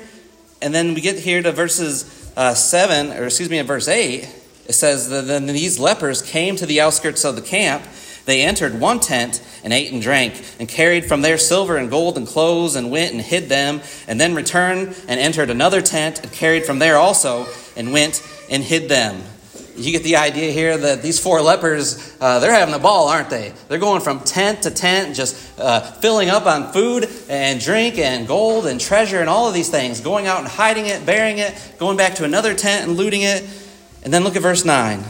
And 0.62 0.76
then 0.76 0.94
we 0.94 1.02
get 1.02 1.18
here 1.18 1.42
to 1.42 1.52
verses 1.52 2.32
uh, 2.38 2.54
7, 2.54 3.18
or 3.18 3.26
excuse 3.26 3.50
me, 3.50 3.58
in 3.58 3.66
verse 3.66 3.88
8, 3.88 4.30
it 4.68 4.74
says 4.74 5.10
that 5.10 5.26
then 5.26 5.48
these 5.48 5.80
lepers 5.80 6.22
came 6.22 6.56
to 6.58 6.68
the 6.68 6.82
outskirts 6.82 7.26
of 7.26 7.36
the 7.36 7.42
camp 7.42 7.84
they 8.26 8.42
entered 8.42 8.80
one 8.80 9.00
tent 9.00 9.42
and 9.64 9.74
ate 9.74 9.92
and 9.92 10.02
drank, 10.02 10.44
and 10.60 10.68
carried 10.68 11.06
from 11.06 11.22
there 11.22 11.38
silver 11.38 11.78
and 11.78 11.90
gold 11.90 12.18
and 12.18 12.28
clothes, 12.28 12.76
and 12.76 12.92
went 12.92 13.14
and 13.14 13.22
hid 13.22 13.50
them, 13.50 13.82
and 14.08 14.20
then 14.20 14.36
returned 14.36 14.96
and 15.08 15.20
entered 15.20 15.50
another 15.50 15.82
tent, 15.82 16.20
and 16.22 16.32
carried 16.32 16.66
from 16.66 16.80
there 16.80 16.98
also 16.98 17.48
and 17.76 17.94
went 17.94 18.22
and 18.50 18.64
hid 18.64 18.90
them. 18.90 19.22
You 19.76 19.92
get 19.94 20.04
the 20.04 20.18
idea 20.18 20.52
here 20.52 20.78
that 20.78 21.02
these 21.02 21.20
four 21.20 21.42
lepers, 21.42 22.16
uh, 22.20 22.40
they're 22.40 22.54
having 22.54 22.76
a 22.76 22.80
ball, 22.80 23.08
aren't 23.08 23.30
they? 23.30 23.54
They're 23.68 23.80
going 23.80 24.02
from 24.02 24.20
tent 24.20 24.64
to 24.64 24.72
tent, 24.72 25.16
just 25.16 25.60
uh, 25.60 25.80
filling 25.80 26.30
up 26.30 26.46
on 26.46 26.74
food 26.74 27.10
and 27.30 27.60
drink 27.60 27.98
and 27.98 28.28
gold 28.28 28.68
and 28.68 28.80
treasure 28.80 29.20
and 29.20 29.30
all 29.30 29.48
of 29.48 29.54
these 29.54 29.70
things, 29.70 30.02
going 30.02 30.28
out 30.28 30.40
and 30.40 30.48
hiding 30.48 30.88
it, 30.88 31.06
burying 31.06 31.38
it, 31.38 31.76
going 31.80 31.96
back 31.96 32.16
to 32.16 32.26
another 32.26 32.54
tent 32.54 32.88
and 32.88 32.98
looting 32.98 33.22
it. 33.22 33.48
And 34.04 34.14
then 34.14 34.24
look 34.24 34.36
at 34.36 34.42
verse 34.42 34.66
9. 34.66 35.04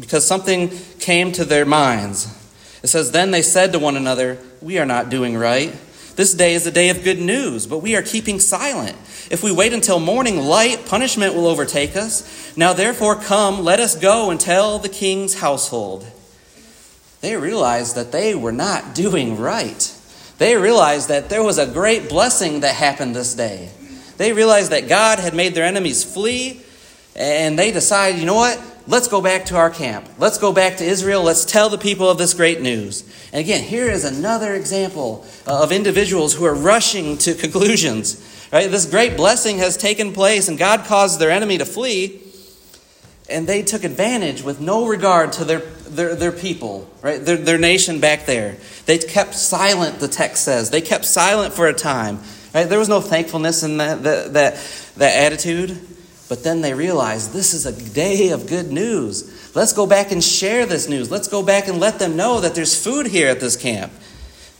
Because 0.00 0.26
something 0.26 0.70
came 0.98 1.30
to 1.32 1.44
their 1.44 1.64
minds. 1.64 2.36
It 2.82 2.88
says, 2.88 3.12
Then 3.12 3.30
they 3.30 3.42
said 3.42 3.72
to 3.72 3.78
one 3.78 3.96
another, 3.96 4.38
We 4.60 4.78
are 4.78 4.86
not 4.86 5.10
doing 5.10 5.36
right. 5.36 5.76
This 6.16 6.34
day 6.34 6.54
is 6.54 6.66
a 6.66 6.72
day 6.72 6.90
of 6.90 7.04
good 7.04 7.18
news, 7.18 7.66
but 7.66 7.78
we 7.78 7.96
are 7.96 8.02
keeping 8.02 8.40
silent. 8.40 8.96
If 9.30 9.42
we 9.42 9.52
wait 9.52 9.72
until 9.72 10.00
morning 10.00 10.38
light, 10.38 10.86
punishment 10.86 11.34
will 11.34 11.46
overtake 11.46 11.96
us. 11.96 12.56
Now, 12.56 12.72
therefore, 12.72 13.16
come, 13.16 13.64
let 13.64 13.80
us 13.80 13.98
go 13.98 14.30
and 14.30 14.38
tell 14.38 14.78
the 14.78 14.88
king's 14.88 15.40
household. 15.40 16.06
They 17.20 17.36
realized 17.36 17.96
that 17.96 18.12
they 18.12 18.34
were 18.34 18.52
not 18.52 18.94
doing 18.94 19.38
right. 19.38 19.96
They 20.38 20.56
realized 20.56 21.08
that 21.08 21.28
there 21.28 21.42
was 21.42 21.58
a 21.58 21.66
great 21.66 22.08
blessing 22.08 22.60
that 22.60 22.74
happened 22.74 23.14
this 23.14 23.34
day. 23.34 23.70
They 24.16 24.32
realized 24.32 24.72
that 24.72 24.88
God 24.88 25.18
had 25.18 25.34
made 25.34 25.54
their 25.54 25.64
enemies 25.64 26.02
flee, 26.02 26.60
and 27.14 27.58
they 27.58 27.70
decided, 27.72 28.20
you 28.20 28.26
know 28.26 28.34
what? 28.34 28.58
Let's 28.90 29.06
go 29.06 29.20
back 29.20 29.44
to 29.46 29.56
our 29.56 29.70
camp. 29.70 30.04
Let's 30.18 30.36
go 30.36 30.52
back 30.52 30.78
to 30.78 30.84
Israel. 30.84 31.22
Let's 31.22 31.44
tell 31.44 31.68
the 31.68 31.78
people 31.78 32.10
of 32.10 32.18
this 32.18 32.34
great 32.34 32.60
news. 32.60 33.04
And 33.32 33.40
again, 33.40 33.62
here 33.62 33.88
is 33.88 34.04
another 34.04 34.52
example 34.52 35.24
uh, 35.46 35.62
of 35.62 35.70
individuals 35.70 36.34
who 36.34 36.44
are 36.44 36.54
rushing 36.56 37.16
to 37.18 37.34
conclusions. 37.34 38.48
Right? 38.52 38.68
This 38.68 38.90
great 38.90 39.16
blessing 39.16 39.58
has 39.58 39.76
taken 39.76 40.12
place, 40.12 40.48
and 40.48 40.58
God 40.58 40.86
caused 40.86 41.20
their 41.20 41.30
enemy 41.30 41.58
to 41.58 41.64
flee, 41.64 42.20
and 43.28 43.46
they 43.46 43.62
took 43.62 43.84
advantage 43.84 44.42
with 44.42 44.60
no 44.60 44.88
regard 44.88 45.30
to 45.34 45.44
their, 45.44 45.60
their, 45.60 46.16
their 46.16 46.32
people, 46.32 46.90
right? 47.00 47.24
Their, 47.24 47.36
their 47.36 47.58
nation 47.58 48.00
back 48.00 48.26
there. 48.26 48.56
They 48.86 48.98
kept 48.98 49.36
silent, 49.36 50.00
the 50.00 50.08
text 50.08 50.44
says. 50.44 50.70
They 50.70 50.80
kept 50.80 51.04
silent 51.04 51.54
for 51.54 51.68
a 51.68 51.74
time. 51.74 52.18
Right? 52.52 52.68
There 52.68 52.80
was 52.80 52.88
no 52.88 53.00
thankfulness 53.00 53.62
in 53.62 53.76
that, 53.76 54.02
that, 54.02 54.32
that, 54.32 54.54
that 54.96 55.16
attitude. 55.16 55.78
But 56.30 56.44
then 56.44 56.60
they 56.60 56.74
realized 56.74 57.32
this 57.32 57.52
is 57.54 57.66
a 57.66 57.92
day 57.92 58.28
of 58.28 58.46
good 58.46 58.70
news. 58.70 59.52
Let's 59.56 59.72
go 59.72 59.84
back 59.84 60.12
and 60.12 60.22
share 60.22 60.64
this 60.64 60.88
news. 60.88 61.10
Let's 61.10 61.26
go 61.26 61.42
back 61.42 61.66
and 61.66 61.80
let 61.80 61.98
them 61.98 62.16
know 62.16 62.38
that 62.40 62.54
there's 62.54 62.80
food 62.80 63.08
here 63.08 63.28
at 63.28 63.40
this 63.40 63.56
camp. 63.56 63.92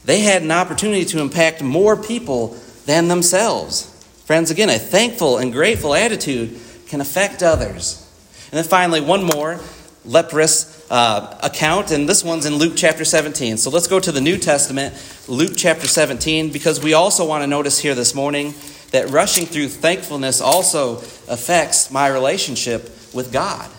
They 0.05 0.23
had 0.23 0.43
an 0.43 0.51
opportunity 0.51 1.05
to 1.05 1.21
impact 1.21 1.63
more 1.63 1.97
people 1.97 2.57
than 2.87 3.07
themselves. 3.07 3.87
Friends, 4.25 4.51
again, 4.51 4.69
a 4.69 4.81
thankful 4.81 5.39
and 5.39 5.53
grateful 5.53 5.95
attitude 5.95 6.59
can 6.89 7.01
affect 7.01 7.41
others. 7.41 8.05
And 8.51 8.59
then 8.59 8.65
finally, 8.65 9.01
one 9.01 9.23
more 9.23 9.61
leprous 10.05 10.85
uh, 10.91 11.39
account, 11.41 11.93
and 11.93 12.09
this 12.09 12.25
one's 12.25 12.47
in 12.47 12.57
Luke 12.57 12.73
chapter 12.75 13.05
17. 13.05 13.59
So 13.59 13.71
let's 13.71 13.87
go 13.87 14.01
to 14.01 14.11
the 14.11 14.21
New 14.21 14.39
Testament, 14.39 14.93
Luke 15.29 15.53
chapter 15.57 15.87
17, 15.87 16.51
because 16.51 16.83
we 16.83 16.95
also 16.95 17.25
want 17.25 17.45
to 17.45 17.47
notice 17.47 17.79
here 17.79 17.95
this 17.95 18.13
morning 18.13 18.55
that 18.91 19.11
rushing 19.11 19.47
through 19.47 19.69
thankfulness 19.69 20.41
also 20.41 20.97
affects 21.29 21.91
my 21.91 22.09
relationship 22.09 22.85
with 23.15 23.33
God. 23.33 23.71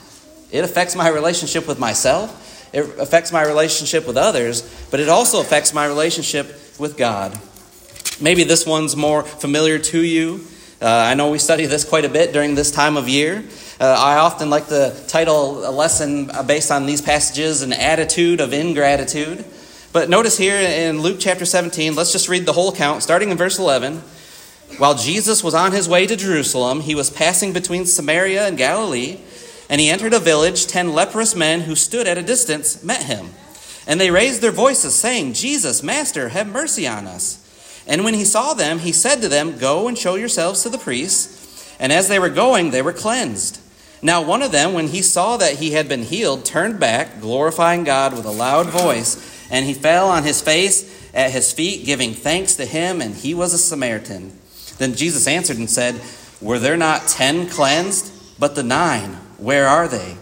It 0.51 0.63
affects 0.63 0.96
my 0.96 1.10
relationship 1.10 1.68
with 1.68 1.80
myself, 1.80 2.38
it 2.74 3.00
affects 3.00 3.32
my 3.32 3.44
relationship 3.44 4.08
with 4.08 4.18
others, 4.18 4.62
but 4.91 5.00
it 5.00 5.10
also 5.10 5.41
affects 5.41 5.74
my 5.74 5.86
relationship 5.86 6.48
with 6.80 6.98
God. 6.98 7.38
Maybe 8.22 8.44
this 8.44 8.65
one's 8.65 8.96
more 8.96 9.24
familiar 9.24 9.80
to 9.80 10.01
you. 10.01 10.46
Uh, 10.82 10.88
I 10.88 11.13
know 11.13 11.30
we 11.30 11.38
study 11.38 11.65
this 11.65 11.84
quite 11.84 12.06
a 12.06 12.10
bit 12.10 12.34
during 12.34 12.56
this 12.56 12.72
time 12.72 12.98
of 12.98 13.08
year. 13.08 13.44
Uh, 13.80 13.86
I 13.98 14.18
often 14.18 14.50
like 14.50 14.68
to 14.68 14.96
title 15.08 15.68
a 15.68 15.72
lesson 15.72 16.30
based 16.46 16.72
on 16.72 16.86
these 16.86 17.01
passages 17.01 17.62
an 17.62 17.74
attitude 17.74 18.39
of 18.39 18.54
ingratitude. 18.54 19.43
But 19.91 20.10
notice 20.10 20.38
here 20.38 20.56
in 20.56 21.02
Luke 21.02 21.17
chapter 21.19 21.45
17, 21.45 21.95
let's 21.95 22.12
just 22.12 22.30
read 22.30 22.45
the 22.45 22.54
whole 22.54 22.69
account, 22.74 23.04
starting 23.04 23.30
in 23.30 23.38
verse 23.38 23.60
11. 23.60 24.02
While 24.82 24.96
Jesus 24.96 25.44
was 25.44 25.54
on 25.54 25.74
his 25.74 25.88
way 25.88 26.08
to 26.08 26.15
Jerusalem, 26.15 26.80
he 26.80 26.96
was 26.96 27.12
passing 27.12 27.54
between 27.54 27.86
Samaria 27.86 28.48
and 28.48 28.58
Galilee, 28.58 29.20
and 29.70 29.80
he 29.80 29.91
entered 29.91 30.12
a 30.12 30.20
village. 30.20 30.65
Ten 30.65 30.96
leprous 30.96 31.36
men 31.36 31.62
who 31.62 31.76
stood 31.76 32.08
at 32.08 32.17
a 32.17 32.24
distance 32.24 32.84
met 32.84 33.04
him. 33.04 33.30
And 33.86 34.02
they 34.02 34.10
raised 34.10 34.41
their 34.41 34.50
voices, 34.50 34.96
saying, 34.96 35.34
Jesus, 35.34 35.84
Master, 35.84 36.30
have 36.30 36.48
mercy 36.48 36.88
on 36.88 37.06
us. 37.06 37.84
And 37.86 38.04
when 38.04 38.15
he 38.15 38.26
saw 38.26 38.56
them, 38.56 38.80
he 38.80 38.91
said 38.91 39.22
to 39.22 39.30
them, 39.30 39.60
Go 39.60 39.88
and 39.88 39.96
show 39.96 40.15
yourselves 40.15 40.63
to 40.63 40.70
the 40.70 40.80
priests. 40.80 41.78
And 41.80 41.94
as 41.94 42.08
they 42.08 42.17
were 42.17 42.30
going, 42.30 42.72
they 42.72 42.82
were 42.82 42.91
cleansed. 42.91 43.60
Now 44.02 44.24
one 44.24 44.41
of 44.41 44.52
them, 44.52 44.74
when 44.74 44.88
he 44.88 45.04
saw 45.04 45.38
that 45.38 45.58
he 45.58 45.74
had 45.74 45.88
been 45.88 46.06
healed, 46.06 46.44
turned 46.44 46.80
back, 46.80 47.22
glorifying 47.22 47.84
God 47.84 48.13
with 48.13 48.26
a 48.26 48.32
loud 48.32 48.65
voice, 48.72 49.48
and 49.52 49.63
he 49.63 49.76
fell 49.76 50.10
on 50.10 50.24
his 50.24 50.41
face 50.41 51.13
at 51.13 51.30
his 51.30 51.54
feet, 51.54 51.86
giving 51.86 52.15
thanks 52.15 52.56
to 52.56 52.65
him, 52.65 53.00
and 53.00 53.13
he 53.13 53.36
was 53.36 53.54
a 53.54 53.60
Samaritan. 53.60 54.40
Then 54.82 54.96
Jesus 54.96 55.28
answered 55.28 55.58
and 55.58 55.70
said, 55.70 56.02
Were 56.41 56.58
there 56.58 56.76
not 56.76 57.08
ten 57.08 57.48
cleansed? 57.48 58.39
But 58.39 58.56
the 58.56 58.63
nine, 58.63 59.12
where 59.38 59.67
are 59.67 59.88
they? 59.88 60.17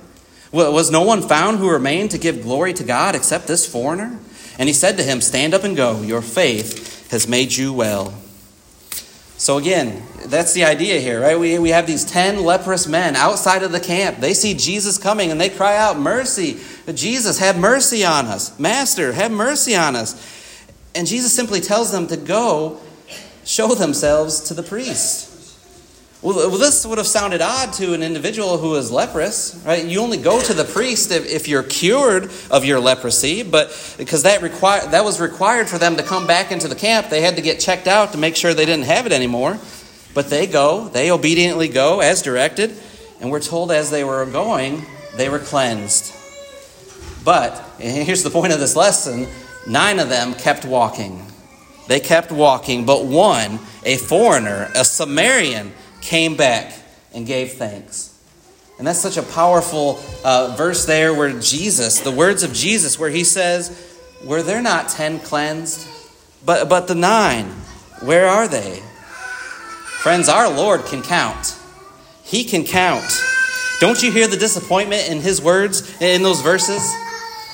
Was 0.51 0.91
no 0.91 1.01
one 1.01 1.21
found 1.21 1.59
who 1.59 1.69
remained 1.69 2.11
to 2.11 2.17
give 2.17 2.41
glory 2.41 2.73
to 2.73 2.83
God 2.83 3.15
except 3.15 3.47
this 3.47 3.65
foreigner? 3.65 4.19
And 4.57 4.67
he 4.67 4.73
said 4.73 4.97
to 4.97 5.03
him, 5.03 5.21
Stand 5.21 5.53
up 5.53 5.63
and 5.63 5.77
go. 5.77 6.01
Your 6.01 6.21
faith 6.21 7.09
has 7.11 7.25
made 7.25 7.55
you 7.55 7.71
well. 7.71 8.13
So, 9.37 9.57
again, 9.57 10.03
that's 10.25 10.51
the 10.51 10.65
idea 10.65 10.99
here, 10.99 11.21
right? 11.21 11.39
We, 11.39 11.57
we 11.57 11.69
have 11.69 11.87
these 11.87 12.03
10 12.03 12.43
leprous 12.43 12.85
men 12.85 13.15
outside 13.15 13.63
of 13.63 13.71
the 13.71 13.79
camp. 13.79 14.17
They 14.17 14.33
see 14.33 14.53
Jesus 14.53 14.97
coming 14.97 15.31
and 15.31 15.39
they 15.39 15.49
cry 15.49 15.77
out, 15.77 15.97
Mercy! 15.97 16.59
Jesus, 16.93 17.39
have 17.39 17.57
mercy 17.57 18.03
on 18.03 18.25
us. 18.25 18.59
Master, 18.59 19.13
have 19.13 19.31
mercy 19.31 19.77
on 19.77 19.95
us. 19.95 20.13
And 20.93 21.07
Jesus 21.07 21.31
simply 21.31 21.61
tells 21.61 21.93
them 21.93 22.07
to 22.07 22.17
go 22.17 22.81
show 23.49 23.73
themselves 23.73 24.41
to 24.41 24.53
the 24.53 24.61
priest. 24.61 25.25
Well, 26.21 26.49
this 26.51 26.85
would 26.85 26.99
have 26.99 27.07
sounded 27.07 27.41
odd 27.41 27.73
to 27.73 27.93
an 27.93 28.03
individual 28.03 28.57
who 28.57 28.75
is 28.75 28.91
leprous, 28.91 29.59
right? 29.65 29.83
You 29.83 30.01
only 30.01 30.17
go 30.17 30.39
to 30.39 30.53
the 30.53 30.65
priest 30.65 31.11
if, 31.11 31.25
if 31.25 31.47
you're 31.47 31.63
cured 31.63 32.29
of 32.51 32.63
your 32.63 32.79
leprosy, 32.79 33.41
but 33.41 33.95
because 33.97 34.23
that 34.23 34.43
require, 34.43 34.85
that 34.87 35.03
was 35.03 35.19
required 35.19 35.67
for 35.67 35.79
them 35.79 35.95
to 35.95 36.03
come 36.03 36.27
back 36.27 36.51
into 36.51 36.67
the 36.67 36.75
camp, 36.75 37.09
they 37.09 37.21
had 37.21 37.37
to 37.37 37.41
get 37.41 37.59
checked 37.59 37.87
out 37.87 38.11
to 38.11 38.19
make 38.19 38.35
sure 38.35 38.53
they 38.53 38.65
didn't 38.65 38.85
have 38.85 39.07
it 39.07 39.13
anymore. 39.13 39.57
But 40.13 40.29
they 40.29 40.45
go, 40.45 40.89
they 40.89 41.09
obediently 41.09 41.69
go 41.69 42.01
as 42.01 42.21
directed, 42.21 42.75
and 43.19 43.31
we're 43.31 43.39
told 43.39 43.71
as 43.71 43.89
they 43.89 44.03
were 44.03 44.25
going, 44.25 44.85
they 45.15 45.29
were 45.29 45.39
cleansed. 45.39 46.13
But, 47.23 47.57
here's 47.79 48.23
the 48.23 48.29
point 48.29 48.53
of 48.53 48.59
this 48.59 48.75
lesson 48.75 49.27
nine 49.65 49.99
of 49.99 50.09
them 50.09 50.33
kept 50.35 50.65
walking. 50.65 51.28
They 51.89 51.99
kept 51.99 52.31
walking, 52.31 52.85
but 52.85 53.05
one, 53.05 53.57
a 53.83 53.97
foreigner, 53.97 54.69
a 54.75 54.85
Samaritan, 54.85 55.73
came 56.01 56.37
back 56.37 56.71
and 57.15 57.25
gave 57.25 57.53
thanks. 57.53 58.15
And 58.77 58.85
that's 58.85 58.99
such 58.99 59.17
a 59.17 59.23
powerful 59.23 59.99
uh, 60.23 60.53
verse 60.55 60.85
there 60.85 61.15
where 61.15 61.39
Jesus, 61.39 62.01
the 62.01 62.11
words 62.11 62.43
of 62.43 62.53
Jesus, 62.53 62.99
where 62.99 63.09
he 63.09 63.23
says, 63.23 63.97
Were 64.23 64.43
there 64.43 64.61
not 64.61 64.89
ten 64.89 65.19
cleansed? 65.19 65.87
But, 66.45 66.69
but 66.69 66.87
the 66.87 66.93
nine, 66.93 67.45
where 68.03 68.27
are 68.27 68.47
they? 68.47 68.83
Friends, 70.03 70.29
our 70.29 70.47
Lord 70.47 70.85
can 70.85 71.01
count. 71.01 71.57
He 72.23 72.43
can 72.43 72.65
count. 72.65 73.19
Don't 73.79 74.03
you 74.03 74.11
hear 74.11 74.27
the 74.27 74.37
disappointment 74.37 75.09
in 75.09 75.21
his 75.21 75.41
words 75.41 75.99
in 75.99 76.21
those 76.21 76.41
verses? 76.41 76.87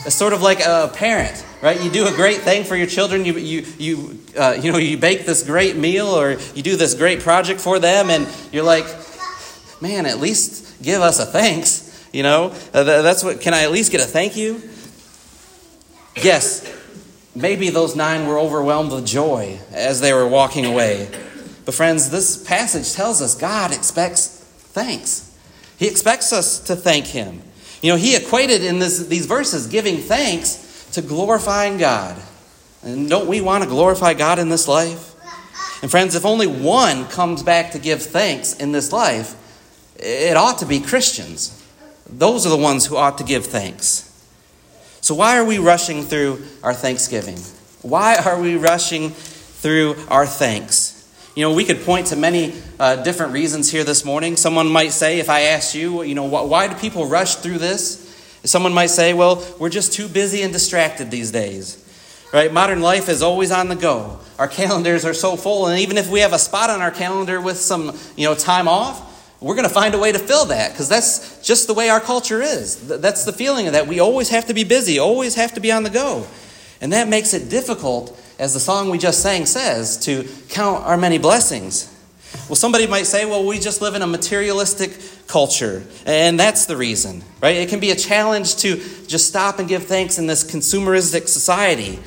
It's 0.06 0.13
sort 0.13 0.34
of 0.34 0.41
like 0.41 0.60
a 0.60 0.91
parent 0.93 1.45
right? 1.62 1.82
You 1.82 1.89
do 1.89 2.08
a 2.08 2.12
great 2.12 2.41
thing 2.41 2.63
for 2.63 2.76
your 2.76 2.88
children. 2.88 3.26
You, 3.26 3.34
you, 3.34 3.65
you, 3.78 4.20
uh, 4.38 4.58
you 4.62 4.72
know, 4.72 4.78
you 4.78 4.98
bake 4.98 5.26
this 5.26 5.44
great 5.44 5.76
meal 5.76 6.08
or 6.08 6.32
you 6.54 6.63
do 6.63 6.76
this 6.76 6.94
great 6.94 7.22
project 7.22 7.60
for 7.60 7.80
them, 7.80 8.10
and 8.10 8.28
you're 8.52 8.63
like, 8.63 8.86
man, 9.82 10.06
at 10.06 10.20
least 10.20 10.82
give 10.82 11.02
us 11.02 11.20
a 11.20 11.26
thanks. 11.26 11.84
You 12.13 12.24
know, 12.24 12.56
uh, 12.74 12.84
that's 12.84 13.24
what. 13.24 13.41
Can 13.41 13.54
I 13.54 13.63
at 13.63 13.72
least 13.72 13.91
get 13.91 14.02
a 14.02 14.06
thank 14.06 14.38
you? 14.38 14.62
Yes, 16.15 16.65
maybe 17.36 17.70
those 17.70 17.96
nine 17.96 18.26
were 18.26 18.39
overwhelmed 18.39 18.94
with 18.94 19.06
joy 19.06 19.60
as 19.72 20.00
they 20.00 20.13
were 20.13 20.28
walking 20.28 20.65
away. 20.65 21.10
But 21.65 21.74
friends, 21.74 22.10
this 22.12 22.41
passage 22.41 22.94
tells 22.94 23.22
us 23.22 23.36
God 23.36 23.74
expects 23.74 24.28
thanks. 24.28 25.36
He 25.78 25.88
expects 25.88 26.32
us 26.32 26.60
to 26.62 26.76
thank 26.76 27.08
Him. 27.08 27.41
You 27.82 27.91
know, 27.91 27.98
He 27.98 28.15
equated 28.15 28.63
in 28.63 28.80
this, 28.80 29.08
these 29.08 29.26
verses 29.26 29.68
giving 29.68 29.98
thanks 29.98 30.64
to 30.95 31.01
glorifying 31.01 31.77
God. 31.77 32.21
And 32.81 33.10
don't 33.10 33.27
we 33.27 33.41
want 33.41 33.63
to 33.63 33.69
glorify 33.69 34.13
God 34.13 34.39
in 34.39 34.49
this 34.49 34.67
life? 34.67 35.13
And 35.81 35.91
friends, 35.91 36.15
if 36.15 36.25
only 36.25 36.47
one 36.47 37.05
comes 37.05 37.43
back 37.43 37.71
to 37.71 37.79
give 37.79 38.01
thanks 38.01 38.55
in 38.55 38.71
this 38.71 38.91
life, 38.91 39.36
it 39.97 40.36
ought 40.38 40.60
to 40.60 40.65
be 40.65 40.79
Christians. 40.79 41.62
Those 42.10 42.45
are 42.45 42.49
the 42.49 42.58
ones 42.58 42.86
who 42.86 42.95
ought 42.95 43.17
to 43.17 43.23
give 43.23 43.45
thanks. 43.45 44.12
So, 45.01 45.15
why 45.15 45.38
are 45.38 45.45
we 45.45 45.58
rushing 45.58 46.03
through 46.03 46.43
our 46.63 46.73
Thanksgiving? 46.73 47.38
Why 47.81 48.15
are 48.15 48.39
we 48.39 48.55
rushing 48.55 49.12
through 49.12 49.95
our 50.10 50.25
thanks? 50.25 50.93
You 51.36 51.43
know, 51.43 51.53
we 51.53 51.65
could 51.65 51.81
point 51.81 52.08
to 52.08 52.15
many 52.15 52.53
uh, 52.79 53.03
different 53.03 53.34
reasons 53.34 53.69
here 53.69 53.84
this 53.84 54.05
morning. 54.05 54.38
Someone 54.38 54.69
might 54.69 54.91
say, 54.91 55.19
if 55.19 55.29
I 55.29 55.41
asked 55.41 55.75
you, 55.75 56.03
you 56.03 56.15
know, 56.15 56.23
why 56.23 56.67
do 56.67 56.75
people 56.75 57.05
rush 57.05 57.36
through 57.36 57.58
this? 57.58 58.05
Someone 58.45 58.73
might 58.73 58.91
say, 58.91 59.13
well, 59.13 59.45
we're 59.60 59.69
just 59.69 59.93
too 59.93 60.08
busy 60.08 60.41
and 60.41 60.53
distracted 60.53 61.12
these 61.12 61.31
days. 61.31 61.81
Right? 62.34 62.51
Modern 62.51 62.81
life 62.81 63.08
is 63.08 63.21
always 63.21 63.51
on 63.51 63.69
the 63.69 63.75
go. 63.75 64.19
Our 64.38 64.47
calendars 64.47 65.05
are 65.05 65.13
so 65.13 65.38
full, 65.38 65.67
and 65.67 65.79
even 65.79 65.97
if 65.97 66.10
we 66.10 66.19
have 66.19 66.34
a 66.34 66.39
spot 66.39 66.69
on 66.69 66.81
our 66.81 66.91
calendar 66.91 67.39
with 67.39 67.58
some, 67.58 67.97
you 68.17 68.25
know, 68.25 68.36
time 68.36 68.67
off, 68.67 69.13
we're 69.39 69.55
going 69.55 69.67
to 69.67 69.73
find 69.73 69.93
a 69.95 69.99
way 69.99 70.12
to 70.12 70.19
fill 70.19 70.45
that 70.45 70.71
because 70.71 70.89
that's 70.89 71.45
just 71.45 71.67
the 71.67 71.73
way 71.73 71.89
our 71.89 71.99
culture 71.99 72.41
is. 72.41 72.88
That's 72.88 73.25
the 73.25 73.34
feeling 73.34 73.67
of 73.67 73.73
that 73.73 73.88
we 73.88 73.99
always 73.99 74.29
have 74.29 74.47
to 74.47 74.53
be 74.53 74.63
busy, 74.63 74.99
always 74.99 75.36
have 75.36 75.53
to 75.53 75.60
be 75.60 75.71
on 75.71 75.84
the 75.84 75.89
go. 75.89 76.25
And 76.81 76.91
that 76.93 77.08
makes 77.08 77.34
it 77.34 77.49
difficult 77.49 78.19
as 78.38 78.53
the 78.53 78.60
song 78.60 78.89
we 78.89 78.97
just 78.97 79.21
sang 79.21 79.45
says, 79.45 79.97
to 79.99 80.27
count 80.49 80.84
our 80.86 80.97
many 80.97 81.17
blessings. 81.17 81.94
Well, 82.47 82.55
somebody 82.55 82.86
might 82.86 83.08
say, 83.08 83.25
well, 83.25 83.43
we 83.43 83.58
just 83.58 83.81
live 83.81 83.95
in 83.95 84.03
a 84.03 84.08
materialistic 84.08 84.91
culture, 85.25 85.84
and 86.05 86.39
that's 86.39 86.67
the 86.67 86.77
reason, 86.77 87.23
right? 87.41 87.55
It 87.55 87.69
can 87.69 87.79
be 87.79 87.89
a 87.89 87.95
challenge 87.95 88.58
to 88.58 88.75
just 89.08 89.27
stop 89.27 89.58
and 89.58 89.67
give 89.67 89.86
thanks 89.86 90.19
in 90.19 90.27
this 90.27 90.43
consumeristic 90.43 91.27
society 91.27 91.97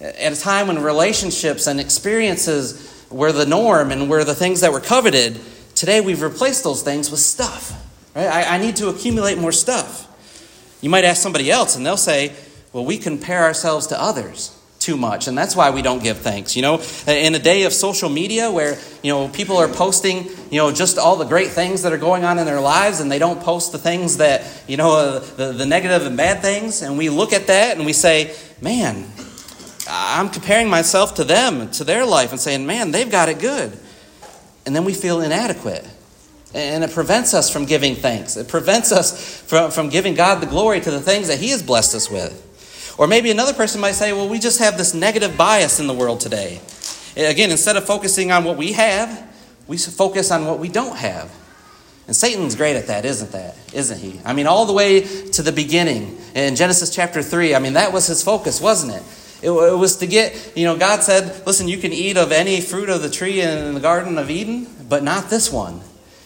at 0.00 0.32
a 0.32 0.40
time 0.40 0.68
when 0.68 0.80
relationships 0.80 1.66
and 1.66 1.80
experiences 1.80 3.04
were 3.10 3.32
the 3.32 3.46
norm 3.46 3.90
and 3.90 4.08
were 4.08 4.22
the 4.22 4.34
things 4.34 4.60
that 4.60 4.72
were 4.72 4.80
coveted. 4.80 5.40
Today, 5.74 6.00
we've 6.00 6.22
replaced 6.22 6.62
those 6.62 6.82
things 6.82 7.10
with 7.10 7.18
stuff, 7.18 7.72
right? 8.14 8.28
I, 8.28 8.54
I 8.54 8.58
need 8.58 8.76
to 8.76 8.90
accumulate 8.90 9.38
more 9.38 9.50
stuff. 9.50 10.06
You 10.82 10.90
might 10.90 11.04
ask 11.04 11.20
somebody 11.20 11.50
else, 11.50 11.74
and 11.74 11.84
they'll 11.84 11.96
say, 11.96 12.32
well, 12.72 12.84
we 12.84 12.96
compare 12.96 13.42
ourselves 13.42 13.88
to 13.88 14.00
others 14.00 14.56
too 14.84 14.96
much 14.96 15.26
and 15.28 15.36
that's 15.36 15.56
why 15.56 15.70
we 15.70 15.82
don't 15.82 16.02
give 16.02 16.18
thanks 16.18 16.54
you 16.56 16.62
know? 16.62 16.82
In 17.06 17.34
a 17.34 17.38
day 17.38 17.64
of 17.64 17.72
social 17.72 18.08
media 18.08 18.50
where 18.50 18.78
you 19.02 19.12
know 19.12 19.28
people 19.28 19.56
are 19.56 19.68
posting 19.68 20.24
you 20.50 20.58
know 20.58 20.72
just 20.72 20.98
all 20.98 21.16
the 21.16 21.24
great 21.24 21.50
things 21.50 21.82
that 21.82 21.92
are 21.92 21.98
going 21.98 22.24
on 22.24 22.38
in 22.38 22.46
their 22.46 22.60
lives 22.60 23.00
and 23.00 23.10
they 23.10 23.18
don't 23.18 23.40
post 23.40 23.72
the 23.72 23.78
things 23.78 24.18
that 24.18 24.42
you 24.68 24.76
know 24.76 24.92
uh, 24.92 25.18
the, 25.18 25.52
the 25.52 25.66
negative 25.66 26.06
and 26.06 26.16
bad 26.16 26.42
things 26.42 26.82
and 26.82 26.98
we 26.98 27.08
look 27.08 27.32
at 27.32 27.46
that 27.46 27.76
and 27.76 27.86
we 27.86 27.92
say 27.92 28.34
man 28.60 29.04
i'm 29.88 30.28
comparing 30.28 30.68
myself 30.68 31.14
to 31.14 31.24
them 31.24 31.70
to 31.70 31.84
their 31.84 32.04
life 32.04 32.30
and 32.32 32.40
saying 32.40 32.66
man 32.66 32.90
they've 32.90 33.10
got 33.10 33.28
it 33.28 33.38
good. 33.38 33.78
And 34.66 34.74
then 34.74 34.84
we 34.84 34.94
feel 34.94 35.20
inadequate. 35.20 35.86
And 36.54 36.84
it 36.84 36.92
prevents 36.92 37.34
us 37.34 37.50
from 37.50 37.64
giving 37.64 37.96
thanks. 37.96 38.36
It 38.36 38.48
prevents 38.48 38.92
us 38.92 39.40
from, 39.42 39.70
from 39.70 39.88
giving 39.88 40.14
god 40.14 40.40
the 40.40 40.46
glory 40.46 40.80
to 40.80 40.90
the 40.90 41.00
things 41.00 41.28
that 41.28 41.38
he 41.38 41.50
has 41.50 41.62
blessed 41.62 41.94
us 41.94 42.10
with 42.10 42.40
or 42.98 43.06
maybe 43.06 43.30
another 43.30 43.52
person 43.52 43.80
might 43.80 43.92
say, 43.92 44.12
well, 44.12 44.28
we 44.28 44.38
just 44.38 44.58
have 44.58 44.78
this 44.78 44.94
negative 44.94 45.36
bias 45.36 45.80
in 45.80 45.86
the 45.86 45.94
world 45.94 46.20
today. 46.20 46.60
Eh, 47.16 47.30
again, 47.30 47.50
instead 47.50 47.76
of 47.76 47.84
focusing 47.84 48.30
on 48.30 48.44
what 48.44 48.56
we 48.56 48.72
have, 48.72 49.32
we 49.66 49.78
focus 49.78 50.30
on 50.30 50.46
what 50.46 50.58
we 50.58 50.68
don't 50.68 50.96
have. 50.96 51.34
And 52.06 52.14
Satan's 52.14 52.54
great 52.54 52.76
at 52.76 52.88
that, 52.88 53.04
isn't 53.04 53.32
that? 53.32 53.56
Isn't 53.72 53.98
he? 53.98 54.20
I 54.24 54.34
mean, 54.34 54.46
all 54.46 54.66
the 54.66 54.72
way 54.72 55.00
to 55.00 55.42
the 55.42 55.52
beginning 55.52 56.18
in 56.34 56.54
Genesis 56.54 56.94
chapter 56.94 57.22
3, 57.22 57.54
I 57.54 57.58
mean, 57.58 57.74
that 57.74 57.92
was 57.92 58.06
his 58.06 58.22
focus, 58.22 58.60
wasn't 58.60 58.92
it? 58.92 59.02
It, 59.42 59.50
it 59.50 59.76
was 59.78 59.96
to 59.98 60.06
get, 60.06 60.52
you 60.54 60.64
know, 60.64 60.76
God 60.76 61.02
said, 61.02 61.46
listen, 61.46 61.66
you 61.66 61.78
can 61.78 61.92
eat 61.92 62.16
of 62.16 62.30
any 62.30 62.60
fruit 62.60 62.90
of 62.90 63.02
the 63.02 63.10
tree 63.10 63.40
in 63.40 63.74
the 63.74 63.80
Garden 63.80 64.18
of 64.18 64.30
Eden, 64.30 64.66
but 64.88 65.02
not 65.02 65.30
this 65.30 65.50
one. 65.50 65.80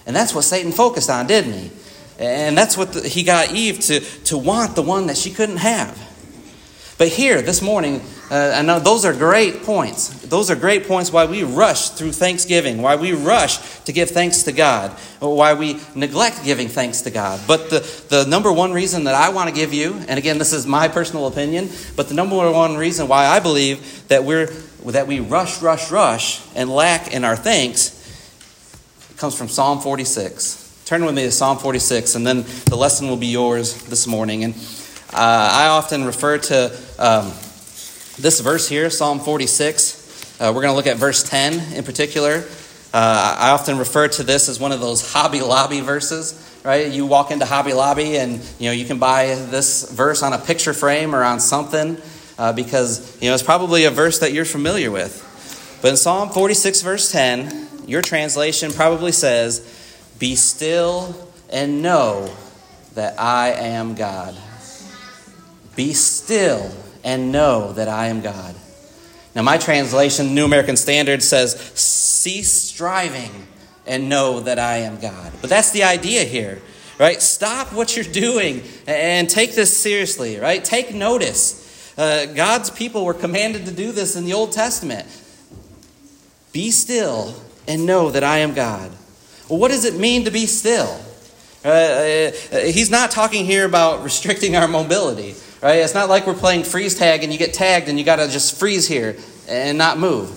And 0.07 0.17
that's 0.17 0.35
what 0.35 0.43
Satan 0.43 0.73
focused 0.73 1.11
on, 1.11 1.27
didn't 1.27 1.53
he? 1.53 1.71
And 2.19 2.59
that's 2.59 2.77
what 2.77 2.95
the, 2.95 3.09
he 3.09 3.23
got 3.23 3.53
Eve 3.53 3.79
to, 3.81 4.01
to 4.01 4.39
want 4.39 4.75
the 4.75 4.83
one 4.83 5.07
that 5.07 5.17
she 5.17 5.31
couldn't 5.31 5.59
have. 5.59 5.97
But 6.99 7.09
here, 7.09 7.43
this 7.43 7.63
morning, 7.63 8.03
uh, 8.29 8.55
I 8.57 8.63
know 8.63 8.81
those 8.81 9.05
are 9.05 9.13
great 9.13 9.63
points. 9.63 10.09
Those 10.27 10.51
are 10.51 10.57
great 10.57 10.89
points 10.89 11.13
why 11.13 11.27
we 11.27 11.45
rush 11.45 11.91
through 11.91 12.11
Thanksgiving, 12.11 12.83
why 12.83 12.97
we 12.97 13.13
rush 13.13 13.59
to 13.85 13.93
give 13.93 14.11
thanks 14.11 14.43
to 14.43 14.53
God, 14.53 14.91
why 15.21 15.55
we 15.55 15.81
neglect 15.95 16.45
giving 16.45 16.67
thanks 16.67 17.03
to 17.03 17.13
God. 17.13 17.41
But 17.47 17.71
the, 17.71 18.03
the 18.09 18.27
number 18.27 18.53
one 18.53 18.73
reason 18.73 19.05
that 19.05 19.15
I 19.15 19.29
want 19.29 19.49
to 19.49 19.55
give 19.55 19.73
you, 19.73 19.95
and 20.09 20.19
again, 20.19 20.39
this 20.39 20.53
is 20.53 20.67
my 20.67 20.89
personal 20.89 21.29
opinion, 21.29 21.71
but 21.95 22.09
the 22.09 22.15
number 22.15 22.35
one 22.51 22.77
reason 22.77 23.07
why 23.07 23.27
I 23.27 23.39
believe 23.39 24.09
that, 24.09 24.25
we're, 24.25 24.47
that 24.87 25.07
we 25.07 25.21
rush, 25.21 25.63
rush, 25.63 25.93
rush 25.93 26.43
and 26.57 26.69
lack 26.69 27.15
in 27.15 27.25
our 27.25 27.37
thanks 27.37 27.95
comes 29.19 29.39
from 29.39 29.47
Psalm 29.47 29.81
46. 29.81 30.83
Turn 30.85 31.05
with 31.05 31.15
me 31.15 31.23
to 31.23 31.31
Psalm 31.31 31.59
46, 31.59 32.17
and 32.17 32.27
then 32.27 32.45
the 32.67 32.77
lesson 32.77 33.09
will 33.09 33.17
be 33.17 33.27
yours 33.27 33.85
this 33.85 34.07
morning. 34.07 34.43
And 34.43 34.55
uh, 35.11 35.51
I 35.53 35.69
often 35.69 36.05
refer 36.05 36.37
to 36.37 36.67
um, 36.99 37.33
this 38.19 38.41
verse 38.41 38.69
here, 38.69 38.91
Psalm 38.91 39.21
46. 39.21 40.41
Uh, 40.41 40.53
we're 40.55 40.61
going 40.61 40.73
to 40.73 40.77
look 40.77 40.87
at 40.87 40.99
verse 40.99 41.23
10 41.23 41.73
in 41.73 41.83
particular. 41.83 42.45
Uh, 42.93 43.37
I 43.39 43.51
often 43.51 43.79
refer 43.79 44.09
to 44.09 44.23
this 44.23 44.51
as 44.51 44.61
one 44.61 44.71
of 44.71 44.81
those 44.81 45.13
Hobby 45.13 45.41
Lobby 45.41 45.81
verses, 45.81 46.61
right? 46.63 46.91
You 46.91 47.07
walk 47.07 47.31
into 47.31 47.47
Hobby 47.47 47.73
Lobby 47.73 48.19
and 48.19 48.41
you 48.59 48.67
know 48.67 48.73
you 48.73 48.85
can 48.85 48.99
buy 48.99 49.35
this 49.35 49.91
verse 49.91 50.23
on 50.23 50.35
a 50.35 50.39
picture 50.39 50.75
frame 50.75 51.15
or 51.15 51.23
on 51.23 51.41
something 51.41 51.97
uh, 52.39 52.53
because 52.53 53.21
you 53.23 53.29
know 53.29 53.35
it's 53.35 53.43
probably 53.43 53.85
a 53.85 53.91
verse 53.91 54.19
that 54.19 54.33
you're 54.33 54.45
familiar 54.45 54.91
with. 54.91 55.25
But 55.81 55.89
in 55.89 55.97
Psalm 55.97 56.31
46, 56.31 56.83
verse 56.83 57.11
10, 57.13 57.69
your 57.87 58.03
translation 58.03 58.73
probably 58.73 59.13
says, 59.13 59.61
"Be 60.19 60.35
still 60.35 61.15
and 61.51 61.83
know 61.83 62.31
that 62.95 63.19
I 63.19 63.53
am 63.53 63.95
God." 63.95 64.37
Be 65.79 65.95
still 65.95 66.73
and 67.05 67.31
know 67.31 67.73
that 67.75 67.87
I 67.87 68.09
am 68.09 68.21
God. 68.21 68.57
Now, 69.37 69.43
my 69.43 69.59
translation, 69.59 70.35
New 70.35 70.45
American 70.45 70.77
Standard, 70.77 71.23
says, 71.23 71.55
Cease 71.77 72.51
striving 72.51 73.31
and 73.87 74.09
know 74.09 74.41
that 74.41 74.59
I 74.59 74.79
am 74.79 74.99
God. 74.99 75.33
But 75.41 75.51
that's 75.51 75.71
the 75.71 75.85
idea 75.85 76.25
here, 76.25 76.61
right? 76.99 77.23
Stop 77.23 77.73
what 77.73 77.95
you're 77.95 78.05
doing 78.05 78.65
and 78.89 79.31
take 79.31 79.55
this 79.55 79.79
seriously, 79.79 80.41
right? 80.41 80.65
Take 80.65 80.93
notice. 80.93 81.95
Uh, 81.97 82.27
God's 82.27 82.71
people 82.71 83.05
were 83.05 83.15
commanded 83.15 83.65
to 83.67 83.73
do 83.73 83.93
this 83.93 84.17
in 84.17 84.25
the 84.25 84.33
Old 84.33 84.51
Testament. 84.51 85.07
Be 86.53 86.73
still 86.73 87.41
and 87.69 87.87
know 87.87 88.11
that 88.11 88.25
I 88.25 88.39
am 88.39 88.53
God. 88.53 88.91
Well, 89.49 89.61
what 89.61 89.71
does 89.71 89.85
it 89.85 89.95
mean 89.95 90.25
to 90.25 90.33
be 90.33 90.47
still? 90.47 91.01
Uh, 91.65 91.69
uh, 91.69 92.59
he's 92.59 92.91
not 92.91 93.11
talking 93.11 93.45
here 93.45 93.65
about 93.65 94.05
restricting 94.05 94.57
our 94.57 94.69
mobility. 94.69 95.35
Right? 95.63 95.77
It's 95.77 95.95
not 95.95 96.09
like 96.09 96.27
we're 96.27 96.35
playing 96.35 96.65
freeze 96.65 96.97
tag 96.97 97.25
and 97.25 97.33
you 97.33 97.39
get 97.39 97.53
tagged 97.53 97.89
and 97.89 97.99
you 97.99 98.05
got 98.05 98.17
to 98.17 98.29
just 98.29 98.59
freeze 98.59 98.87
here 98.87 99.17
and 99.49 99.77
not 99.77 99.99
move. 99.99 100.31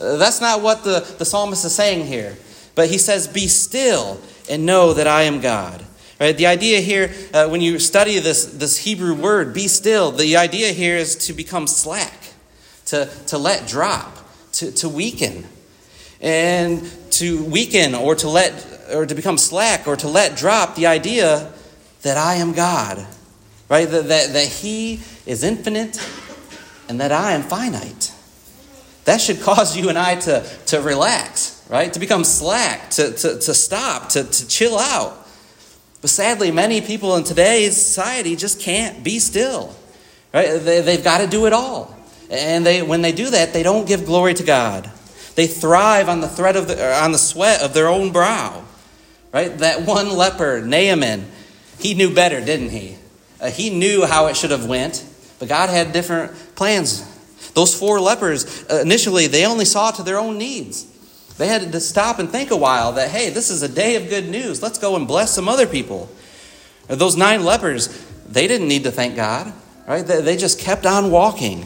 Uh, 0.00 0.16
that's 0.16 0.40
not 0.40 0.62
what 0.62 0.84
the, 0.84 1.00
the 1.18 1.24
psalmist 1.24 1.64
is 1.64 1.74
saying 1.74 2.06
here. 2.06 2.36
But 2.76 2.88
he 2.88 2.98
says, 2.98 3.26
Be 3.26 3.48
still 3.48 4.20
and 4.48 4.64
know 4.64 4.94
that 4.94 5.08
I 5.08 5.22
am 5.22 5.40
God. 5.40 5.84
Right? 6.20 6.36
The 6.36 6.46
idea 6.46 6.80
here, 6.80 7.12
uh, 7.34 7.48
when 7.48 7.60
you 7.60 7.78
study 7.80 8.18
this, 8.20 8.46
this 8.46 8.78
Hebrew 8.78 9.14
word, 9.14 9.52
be 9.52 9.66
still, 9.66 10.12
the 10.12 10.36
idea 10.36 10.72
here 10.72 10.96
is 10.96 11.16
to 11.26 11.32
become 11.32 11.66
slack, 11.66 12.14
to, 12.86 13.06
to 13.26 13.38
let 13.38 13.66
drop, 13.66 14.16
to, 14.52 14.70
to 14.72 14.88
weaken. 14.88 15.44
And 16.20 16.88
to 17.12 17.44
weaken 17.44 17.94
or 17.94 18.14
to 18.16 18.28
let 18.28 18.52
or 18.92 19.06
to 19.06 19.14
become 19.14 19.38
slack 19.38 19.86
or 19.86 19.96
to 19.96 20.08
let 20.08 20.36
drop 20.36 20.74
the 20.74 20.86
idea 20.86 21.52
that 22.02 22.16
I 22.16 22.34
am 22.34 22.52
God 22.52 23.06
right? 23.68 23.88
That, 23.88 24.08
that, 24.08 24.32
that 24.32 24.46
He 24.46 25.00
is 25.26 25.44
infinite 25.44 25.98
and 26.88 27.00
that 27.00 27.12
I 27.12 27.32
am 27.32 27.42
finite. 27.42 28.12
That 29.04 29.20
should 29.20 29.40
cause 29.40 29.76
you 29.76 29.88
and 29.88 29.98
I 29.98 30.16
to, 30.16 30.48
to 30.66 30.80
relax, 30.80 31.64
right? 31.68 31.92
To 31.92 32.00
become 32.00 32.24
slack, 32.24 32.90
to, 32.90 33.12
to, 33.12 33.38
to 33.38 33.54
stop, 33.54 34.10
to, 34.10 34.24
to 34.24 34.48
chill 34.48 34.78
out. 34.78 35.26
But 36.00 36.10
sadly, 36.10 36.50
many 36.50 36.80
people 36.80 37.16
in 37.16 37.24
today's 37.24 37.76
society 37.76 38.36
just 38.36 38.60
can't 38.60 39.02
be 39.02 39.18
still, 39.18 39.74
right? 40.32 40.58
They, 40.58 40.80
they've 40.80 41.02
got 41.02 41.18
to 41.18 41.26
do 41.26 41.46
it 41.46 41.52
all. 41.52 41.94
And 42.30 42.64
they, 42.64 42.82
when 42.82 43.02
they 43.02 43.12
do 43.12 43.30
that, 43.30 43.52
they 43.52 43.62
don't 43.62 43.88
give 43.88 44.04
glory 44.04 44.34
to 44.34 44.44
God. 44.44 44.90
They 45.34 45.46
thrive 45.46 46.08
on 46.08 46.20
the 46.20 46.28
threat 46.28 46.56
of 46.56 46.68
the, 46.68 46.94
on 46.94 47.12
the 47.12 47.18
sweat 47.18 47.62
of 47.62 47.72
their 47.72 47.88
own 47.88 48.12
brow, 48.12 48.64
right? 49.32 49.56
That 49.58 49.82
one 49.82 50.10
leper, 50.10 50.60
Naaman, 50.60 51.26
he 51.78 51.94
knew 51.94 52.14
better, 52.14 52.44
didn't 52.44 52.70
he? 52.70 52.96
Uh, 53.40 53.50
he 53.50 53.70
knew 53.70 54.04
how 54.04 54.26
it 54.26 54.36
should 54.36 54.50
have 54.50 54.66
went, 54.66 55.04
but 55.38 55.48
God 55.48 55.70
had 55.70 55.92
different 55.92 56.32
plans. 56.56 57.04
Those 57.54 57.74
four 57.74 58.00
lepers, 58.00 58.64
uh, 58.70 58.80
initially, 58.80 59.26
they 59.26 59.46
only 59.46 59.64
saw 59.64 59.90
to 59.92 60.02
their 60.02 60.18
own 60.18 60.38
needs. 60.38 60.86
They 61.38 61.46
had 61.46 61.70
to 61.70 61.80
stop 61.80 62.18
and 62.18 62.28
think 62.28 62.50
a 62.50 62.56
while 62.56 62.92
that, 62.92 63.10
hey, 63.10 63.30
this 63.30 63.48
is 63.50 63.62
a 63.62 63.68
day 63.68 63.94
of 63.94 64.08
good 64.08 64.28
news. 64.28 64.60
Let's 64.60 64.78
go 64.78 64.96
and 64.96 65.06
bless 65.06 65.32
some 65.32 65.48
other 65.48 65.66
people. 65.66 66.08
Those 66.88 67.16
nine 67.16 67.44
lepers, 67.44 67.88
they 68.26 68.48
didn't 68.48 68.66
need 68.66 68.84
to 68.84 68.90
thank 68.90 69.14
God, 69.14 69.52
right? 69.86 70.04
They 70.04 70.36
just 70.36 70.58
kept 70.58 70.84
on 70.84 71.12
walking. 71.12 71.64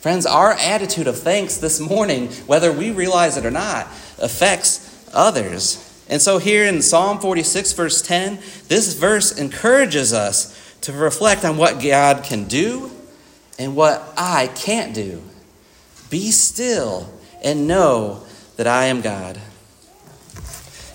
Friends, 0.00 0.26
our 0.26 0.52
attitude 0.52 1.08
of 1.08 1.18
thanks 1.18 1.56
this 1.56 1.80
morning, 1.80 2.28
whether 2.46 2.70
we 2.70 2.90
realize 2.90 3.36
it 3.36 3.46
or 3.46 3.50
not, 3.50 3.86
affects 4.20 5.08
others. 5.12 5.78
And 6.14 6.22
so, 6.22 6.38
here 6.38 6.64
in 6.64 6.80
Psalm 6.80 7.18
46, 7.18 7.72
verse 7.72 8.00
10, 8.00 8.38
this 8.68 8.94
verse 8.94 9.36
encourages 9.36 10.12
us 10.12 10.76
to 10.82 10.92
reflect 10.92 11.44
on 11.44 11.56
what 11.56 11.82
God 11.82 12.22
can 12.22 12.44
do 12.44 12.92
and 13.58 13.74
what 13.74 14.14
I 14.16 14.46
can't 14.54 14.94
do. 14.94 15.20
Be 16.10 16.30
still 16.30 17.12
and 17.42 17.66
know 17.66 18.22
that 18.54 18.68
I 18.68 18.84
am 18.84 19.00
God. 19.00 19.40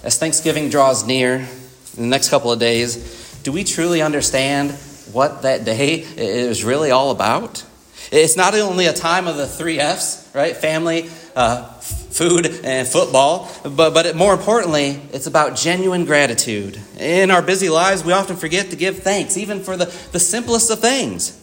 As 0.03 0.17
Thanksgiving 0.17 0.69
draws 0.69 1.05
near 1.05 1.36
in 1.36 1.47
the 1.97 2.08
next 2.08 2.29
couple 2.29 2.53
of 2.53 2.60
days, 2.60 3.41
do 3.43 3.51
we 3.51 3.65
truly 3.65 4.01
understand 4.01 4.71
what 5.12 5.41
that 5.41 5.65
day 5.65 5.95
is 5.95 6.63
really 6.63 6.91
all 6.91 7.12
about? 7.12 7.65
It's 8.10 8.38
not 8.38 8.55
only 8.55 8.86
a 8.86 8.93
time 8.93 9.27
of 9.27 9.36
the 9.36 9.47
three 9.47 9.82
F's, 9.82 10.32
right? 10.34 10.55
Family, 10.55 11.10
uh, 11.36 11.73
food, 12.19 12.47
and 12.65 12.86
football, 12.86 13.49
but, 13.63 13.93
but 13.93 14.13
more 14.13 14.34
importantly, 14.34 14.99
it's 15.13 15.25
about 15.25 15.55
genuine 15.55 16.03
gratitude. 16.03 16.77
In 16.99 17.32
our 17.32 17.41
busy 17.41 17.69
lives, 17.69 18.03
we 18.03 18.12
often 18.12 18.36
forget 18.36 18.71
to 18.71 18.75
give 18.75 18.99
thanks, 18.99 19.38
even 19.38 19.62
for 19.62 19.77
the, 19.77 19.86
the 20.12 20.19
simplest 20.19 20.69
of 20.69 20.79
things. 20.79 21.34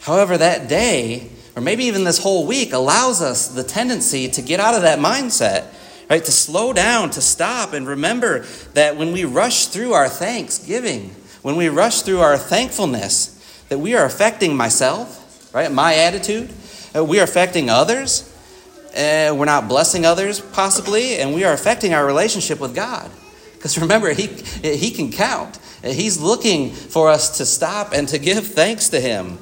However, 0.00 0.36
that 0.36 0.68
day, 0.68 1.30
or 1.56 1.62
maybe 1.62 1.84
even 1.84 2.04
this 2.04 2.18
whole 2.18 2.46
week, 2.46 2.74
allows 2.74 3.22
us 3.22 3.48
the 3.48 3.64
tendency 3.64 4.28
to 4.28 4.42
get 4.42 4.60
out 4.60 4.74
of 4.74 4.82
that 4.82 4.98
mindset, 4.98 5.72
right? 6.10 6.22
To 6.22 6.32
slow 6.32 6.74
down, 6.74 7.08
to 7.12 7.22
stop, 7.22 7.72
and 7.72 7.88
remember 7.88 8.40
that 8.74 8.98
when 8.98 9.10
we 9.10 9.24
rush 9.24 9.68
through 9.68 9.94
our 9.94 10.10
thanksgiving, 10.10 11.16
when 11.40 11.56
we 11.56 11.70
rush 11.70 12.02
through 12.02 12.20
our 12.20 12.36
thankfulness, 12.36 13.64
that 13.70 13.78
we 13.78 13.94
are 13.94 14.04
affecting 14.04 14.54
myself, 14.54 15.50
right? 15.54 15.72
My 15.72 15.94
attitude. 15.94 16.50
Uh, 16.94 17.02
we 17.02 17.20
are 17.20 17.24
affecting 17.24 17.70
others. 17.70 18.30
Uh, 18.94 19.34
we're 19.34 19.44
not 19.44 19.68
blessing 19.68 20.06
others, 20.06 20.40
possibly, 20.40 21.18
and 21.18 21.34
we 21.34 21.44
are 21.44 21.52
affecting 21.52 21.94
our 21.94 22.06
relationship 22.06 22.60
with 22.60 22.74
God. 22.74 23.10
Because 23.54 23.78
remember, 23.78 24.12
he, 24.12 24.26
he 24.62 24.90
can 24.90 25.10
count. 25.10 25.58
He's 25.82 26.20
looking 26.20 26.70
for 26.70 27.10
us 27.10 27.38
to 27.38 27.46
stop 27.46 27.92
and 27.92 28.06
to 28.08 28.18
give 28.18 28.46
thanks 28.46 28.90
to 28.90 29.00
Him. 29.00 29.38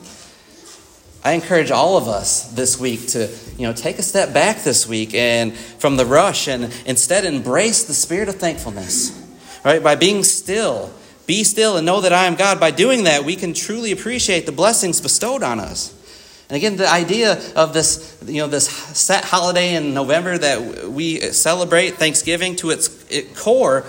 I 1.24 1.32
encourage 1.32 1.70
all 1.70 1.96
of 1.96 2.08
us 2.08 2.50
this 2.52 2.80
week 2.80 3.08
to, 3.08 3.28
you 3.56 3.66
know, 3.66 3.72
take 3.72 3.98
a 3.98 4.02
step 4.02 4.32
back 4.32 4.64
this 4.64 4.88
week 4.88 5.14
and 5.14 5.54
from 5.54 5.96
the 5.96 6.06
rush 6.06 6.48
and 6.48 6.72
instead 6.86 7.24
embrace 7.24 7.84
the 7.84 7.94
spirit 7.94 8.28
of 8.28 8.36
thankfulness. 8.36 9.18
Right? 9.64 9.82
By 9.82 9.94
being 9.94 10.24
still 10.24 10.92
be 11.26 11.44
still 11.44 11.76
and 11.76 11.86
know 11.86 12.00
that 12.00 12.12
I 12.12 12.26
am 12.26 12.34
God. 12.34 12.58
By 12.58 12.70
doing 12.70 13.04
that, 13.04 13.24
we 13.24 13.36
can 13.36 13.54
truly 13.54 13.92
appreciate 13.92 14.46
the 14.46 14.52
blessings 14.52 15.00
bestowed 15.00 15.42
on 15.42 15.60
us. 15.60 15.94
And 16.52 16.58
again, 16.58 16.76
the 16.76 16.86
idea 16.86 17.40
of 17.56 17.72
this, 17.72 18.18
you 18.26 18.42
know, 18.42 18.46
this 18.46 18.68
set 18.68 19.24
holiday 19.24 19.74
in 19.74 19.94
November 19.94 20.36
that 20.36 20.86
we 20.90 21.18
celebrate, 21.32 21.92
Thanksgiving, 21.92 22.56
to 22.56 22.68
its 22.68 22.88
core, 23.40 23.86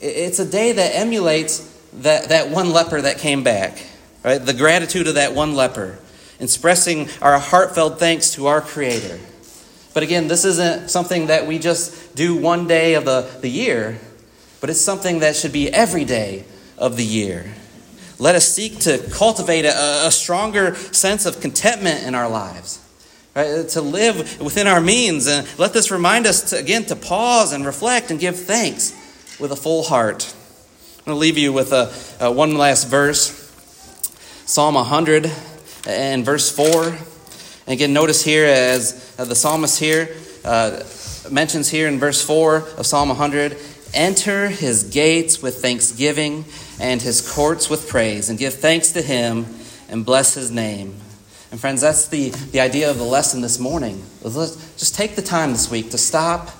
it's 0.00 0.38
a 0.38 0.48
day 0.48 0.70
that 0.70 0.94
emulates 0.94 1.68
that, 1.94 2.28
that 2.28 2.48
one 2.48 2.70
leper 2.70 3.00
that 3.00 3.18
came 3.18 3.42
back, 3.42 3.84
right? 4.22 4.38
The 4.38 4.54
gratitude 4.54 5.08
of 5.08 5.16
that 5.16 5.34
one 5.34 5.56
leper, 5.56 5.98
expressing 6.38 7.08
our 7.20 7.40
heartfelt 7.40 7.98
thanks 7.98 8.34
to 8.34 8.46
our 8.46 8.60
Creator. 8.60 9.18
But 9.92 10.04
again, 10.04 10.28
this 10.28 10.44
isn't 10.44 10.90
something 10.90 11.26
that 11.26 11.48
we 11.48 11.58
just 11.58 12.14
do 12.14 12.36
one 12.36 12.68
day 12.68 12.94
of 12.94 13.04
the, 13.04 13.28
the 13.40 13.50
year, 13.50 13.98
but 14.60 14.70
it's 14.70 14.80
something 14.80 15.18
that 15.18 15.34
should 15.34 15.52
be 15.52 15.72
every 15.72 16.04
day 16.04 16.44
of 16.78 16.96
the 16.96 17.04
year. 17.04 17.52
Let 18.18 18.34
us 18.34 18.48
seek 18.48 18.78
to 18.80 18.98
cultivate 19.10 19.64
a, 19.64 20.06
a 20.06 20.10
stronger 20.10 20.74
sense 20.74 21.26
of 21.26 21.40
contentment 21.40 22.04
in 22.04 22.14
our 22.14 22.28
lives. 22.28 22.82
Right? 23.34 23.68
To 23.68 23.82
live 23.82 24.40
within 24.40 24.66
our 24.66 24.80
means. 24.80 25.26
And 25.26 25.46
let 25.58 25.72
this 25.72 25.90
remind 25.90 26.26
us, 26.26 26.50
to, 26.50 26.58
again, 26.58 26.84
to 26.86 26.96
pause 26.96 27.52
and 27.52 27.66
reflect 27.66 28.10
and 28.10 28.18
give 28.18 28.38
thanks 28.38 28.94
with 29.38 29.52
a 29.52 29.56
full 29.56 29.82
heart. 29.82 30.34
I'm 30.98 31.04
going 31.04 31.16
to 31.16 31.20
leave 31.20 31.36
you 31.36 31.52
with 31.52 31.72
a, 31.72 31.92
a 32.20 32.32
one 32.32 32.56
last 32.56 32.88
verse 32.88 33.42
Psalm 34.46 34.76
100 34.76 35.30
and 35.88 36.24
verse 36.24 36.50
4. 36.50 36.84
And 36.86 36.98
again, 37.66 37.92
notice 37.92 38.24
here 38.24 38.46
as 38.46 39.14
the 39.16 39.34
psalmist 39.34 39.78
here 39.78 40.08
uh, 40.44 40.82
mentions 41.30 41.68
here 41.68 41.88
in 41.88 41.98
verse 41.98 42.24
4 42.24 42.56
of 42.78 42.86
Psalm 42.86 43.08
100 43.08 43.58
enter 43.96 44.48
his 44.48 44.84
gates 44.84 45.42
with 45.42 45.60
thanksgiving 45.62 46.44
and 46.78 47.02
his 47.02 47.28
courts 47.32 47.68
with 47.70 47.88
praise, 47.88 48.28
and 48.28 48.38
give 48.38 48.54
thanks 48.54 48.92
to 48.92 49.02
him 49.02 49.46
and 49.88 50.04
bless 50.04 50.34
his 50.34 50.50
name. 50.50 50.94
And 51.50 51.60
friends, 51.60 51.80
that's 51.80 52.08
the, 52.08 52.30
the 52.30 52.60
idea 52.60 52.90
of 52.90 52.98
the 52.98 53.04
lesson 53.04 53.40
this 53.40 53.58
morning. 53.58 54.02
Let's 54.22 54.76
just 54.76 54.94
take 54.94 55.16
the 55.16 55.22
time 55.22 55.52
this 55.52 55.70
week 55.70 55.90
to 55.92 55.98
stop, 55.98 56.50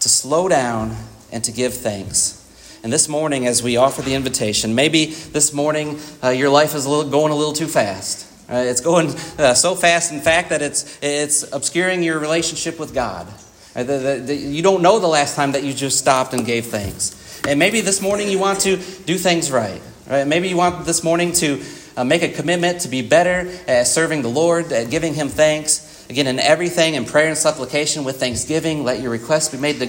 to 0.00 0.08
slow 0.08 0.48
down, 0.48 0.96
and 1.30 1.44
to 1.44 1.52
give 1.52 1.74
thanks. 1.74 2.38
And 2.82 2.92
this 2.92 3.08
morning, 3.08 3.46
as 3.46 3.62
we 3.62 3.76
offer 3.76 4.02
the 4.02 4.14
invitation, 4.14 4.74
maybe 4.74 5.06
this 5.06 5.52
morning 5.52 6.00
uh, 6.24 6.30
your 6.30 6.50
life 6.50 6.74
is 6.74 6.84
a 6.84 6.90
little, 6.90 7.08
going 7.08 7.30
a 7.30 7.36
little 7.36 7.52
too 7.52 7.68
fast. 7.68 8.28
Uh, 8.50 8.56
it's 8.56 8.80
going 8.80 9.08
uh, 9.38 9.54
so 9.54 9.76
fast, 9.76 10.12
in 10.12 10.20
fact, 10.20 10.50
that 10.50 10.60
it's, 10.60 10.98
it's 11.00 11.50
obscuring 11.52 12.02
your 12.02 12.18
relationship 12.18 12.80
with 12.80 12.92
God. 12.92 13.28
Uh, 13.74 13.82
you 14.28 14.62
don't 14.62 14.82
know 14.82 14.98
the 14.98 15.06
last 15.06 15.34
time 15.34 15.52
that 15.52 15.62
you 15.62 15.72
just 15.72 15.98
stopped 15.98 16.34
and 16.34 16.44
gave 16.44 16.66
thanks. 16.66 17.40
And 17.46 17.58
maybe 17.58 17.80
this 17.80 18.02
morning 18.02 18.28
you 18.28 18.38
want 18.38 18.60
to 18.60 18.76
do 18.76 19.16
things 19.16 19.50
right. 19.50 19.80
right? 20.08 20.26
Maybe 20.26 20.48
you 20.48 20.56
want 20.56 20.84
this 20.84 21.02
morning 21.02 21.32
to 21.34 21.62
uh, 21.96 22.04
make 22.04 22.22
a 22.22 22.28
commitment 22.28 22.82
to 22.82 22.88
be 22.88 23.02
better 23.02 23.50
at 23.66 23.86
serving 23.86 24.22
the 24.22 24.28
Lord, 24.28 24.72
at 24.72 24.90
giving 24.90 25.14
Him 25.14 25.28
thanks. 25.28 26.06
Again, 26.10 26.26
in 26.26 26.38
everything, 26.38 26.94
in 26.94 27.06
prayer 27.06 27.28
and 27.28 27.38
supplication 27.38 28.04
with 28.04 28.20
thanksgiving, 28.20 28.84
let 28.84 29.00
your 29.00 29.10
requests 29.10 29.48
be 29.48 29.58
made, 29.58 29.80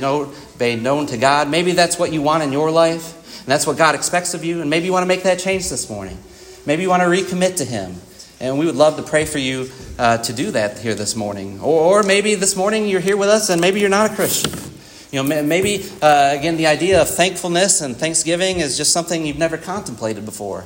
made 0.59 0.81
known 0.81 1.05
to 1.07 1.17
God. 1.17 1.49
Maybe 1.49 1.73
that's 1.73 1.99
what 1.99 2.13
you 2.13 2.21
want 2.21 2.43
in 2.43 2.53
your 2.53 2.71
life, 2.71 3.39
and 3.39 3.47
that's 3.47 3.67
what 3.67 3.77
God 3.77 3.95
expects 3.95 4.33
of 4.33 4.45
you. 4.45 4.61
And 4.61 4.69
maybe 4.69 4.85
you 4.85 4.93
want 4.93 5.03
to 5.03 5.07
make 5.07 5.23
that 5.23 5.39
change 5.39 5.69
this 5.69 5.89
morning. 5.89 6.17
Maybe 6.65 6.83
you 6.83 6.89
want 6.89 7.01
to 7.01 7.07
recommit 7.07 7.57
to 7.57 7.65
Him. 7.65 7.95
And 8.43 8.59
we 8.59 8.65
would 8.65 8.75
love 8.75 8.97
to 8.97 9.03
pray 9.03 9.23
for 9.23 9.37
you 9.37 9.69
uh, 9.97 10.17
to 10.17 10.33
do 10.33 10.51
that 10.51 10.77
here 10.77 10.95
this 10.95 11.15
morning. 11.15 11.61
Or, 11.61 11.99
or 11.99 12.03
maybe 12.03 12.35
this 12.35 12.57
morning 12.57 12.89
you're 12.89 12.99
here 12.99 13.15
with 13.15 13.29
us 13.29 13.49
and 13.49 13.61
maybe 13.61 13.79
you're 13.79 13.89
not 13.89 14.11
a 14.11 14.15
Christian. 14.15 14.51
You 15.13 15.23
know, 15.23 15.43
maybe, 15.43 15.85
uh, 16.01 16.35
again, 16.37 16.57
the 16.57 16.67
idea 16.67 17.01
of 17.01 17.07
thankfulness 17.07 17.79
and 17.79 17.95
thanksgiving 17.95 18.59
is 18.59 18.75
just 18.75 18.91
something 18.91 19.25
you've 19.25 19.37
never 19.37 19.57
contemplated 19.57 20.25
before. 20.25 20.65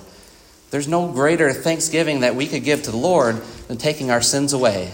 There's 0.72 0.88
no 0.88 1.12
greater 1.12 1.54
thanksgiving 1.54 2.22
that 2.22 2.36
we 2.36 2.48
could 2.48 2.64
give 2.64 2.82
to 2.82 2.90
the 2.90 2.98
Lord 2.98 3.44
than 3.68 3.78
taking 3.78 4.10
our 4.10 4.24
sins 4.24 4.54
away. 4.54 4.92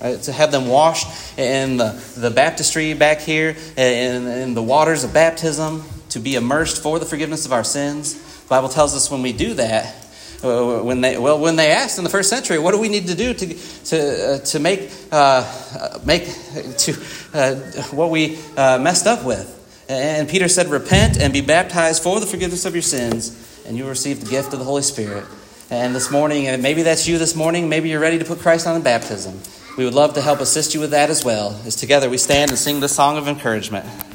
Right? 0.00 0.18
To 0.22 0.32
have 0.32 0.50
them 0.52 0.68
washed 0.68 1.38
in 1.38 1.76
the, 1.76 2.02
the 2.16 2.30
baptistry 2.30 2.94
back 2.94 3.20
here, 3.20 3.58
in, 3.76 4.26
in 4.26 4.54
the 4.54 4.62
waters 4.62 5.04
of 5.04 5.12
baptism, 5.12 5.84
to 6.08 6.18
be 6.18 6.36
immersed 6.36 6.82
for 6.82 6.98
the 6.98 7.04
forgiveness 7.04 7.44
of 7.44 7.52
our 7.52 7.62
sins. 7.62 8.14
The 8.14 8.48
Bible 8.48 8.70
tells 8.70 8.94
us 8.94 9.10
when 9.10 9.20
we 9.20 9.34
do 9.34 9.52
that, 9.52 10.01
uh, 10.44 10.82
when 10.82 11.00
they 11.00 11.18
well 11.18 11.38
when 11.38 11.56
they 11.56 11.70
asked 11.70 11.98
in 11.98 12.04
the 12.04 12.10
first 12.10 12.28
century, 12.28 12.58
what 12.58 12.72
do 12.72 12.78
we 12.78 12.88
need 12.88 13.06
to 13.06 13.14
do 13.14 13.34
to 13.34 13.54
to 13.54 14.34
uh, 14.34 14.38
to 14.38 14.58
make 14.58 14.90
uh, 15.10 15.98
make 16.04 16.24
to 16.78 16.92
uh, 17.34 17.54
what 17.90 18.10
we 18.10 18.38
uh, 18.56 18.78
messed 18.78 19.06
up 19.06 19.24
with? 19.24 19.58
And 19.88 20.28
Peter 20.28 20.48
said, 20.48 20.68
"Repent 20.68 21.18
and 21.18 21.32
be 21.32 21.40
baptized 21.40 22.02
for 22.02 22.20
the 22.20 22.26
forgiveness 22.26 22.64
of 22.64 22.74
your 22.74 22.82
sins, 22.82 23.64
and 23.66 23.76
you 23.76 23.84
will 23.84 23.90
receive 23.90 24.20
the 24.20 24.30
gift 24.30 24.52
of 24.52 24.58
the 24.58 24.64
Holy 24.64 24.82
Spirit." 24.82 25.24
And 25.70 25.94
this 25.94 26.10
morning, 26.10 26.48
and 26.48 26.62
maybe 26.62 26.82
that's 26.82 27.08
you 27.08 27.16
this 27.16 27.34
morning. 27.34 27.68
Maybe 27.68 27.88
you're 27.88 28.00
ready 28.00 28.18
to 28.18 28.24
put 28.24 28.40
Christ 28.40 28.66
on 28.66 28.74
the 28.74 28.84
baptism. 28.84 29.40
We 29.78 29.84
would 29.86 29.94
love 29.94 30.14
to 30.14 30.20
help 30.20 30.40
assist 30.40 30.74
you 30.74 30.80
with 30.80 30.90
that 30.90 31.08
as 31.08 31.24
well. 31.24 31.58
As 31.64 31.76
together 31.76 32.10
we 32.10 32.18
stand 32.18 32.50
and 32.50 32.58
sing 32.58 32.80
the 32.80 32.88
song 32.88 33.16
of 33.16 33.26
encouragement. 33.26 33.86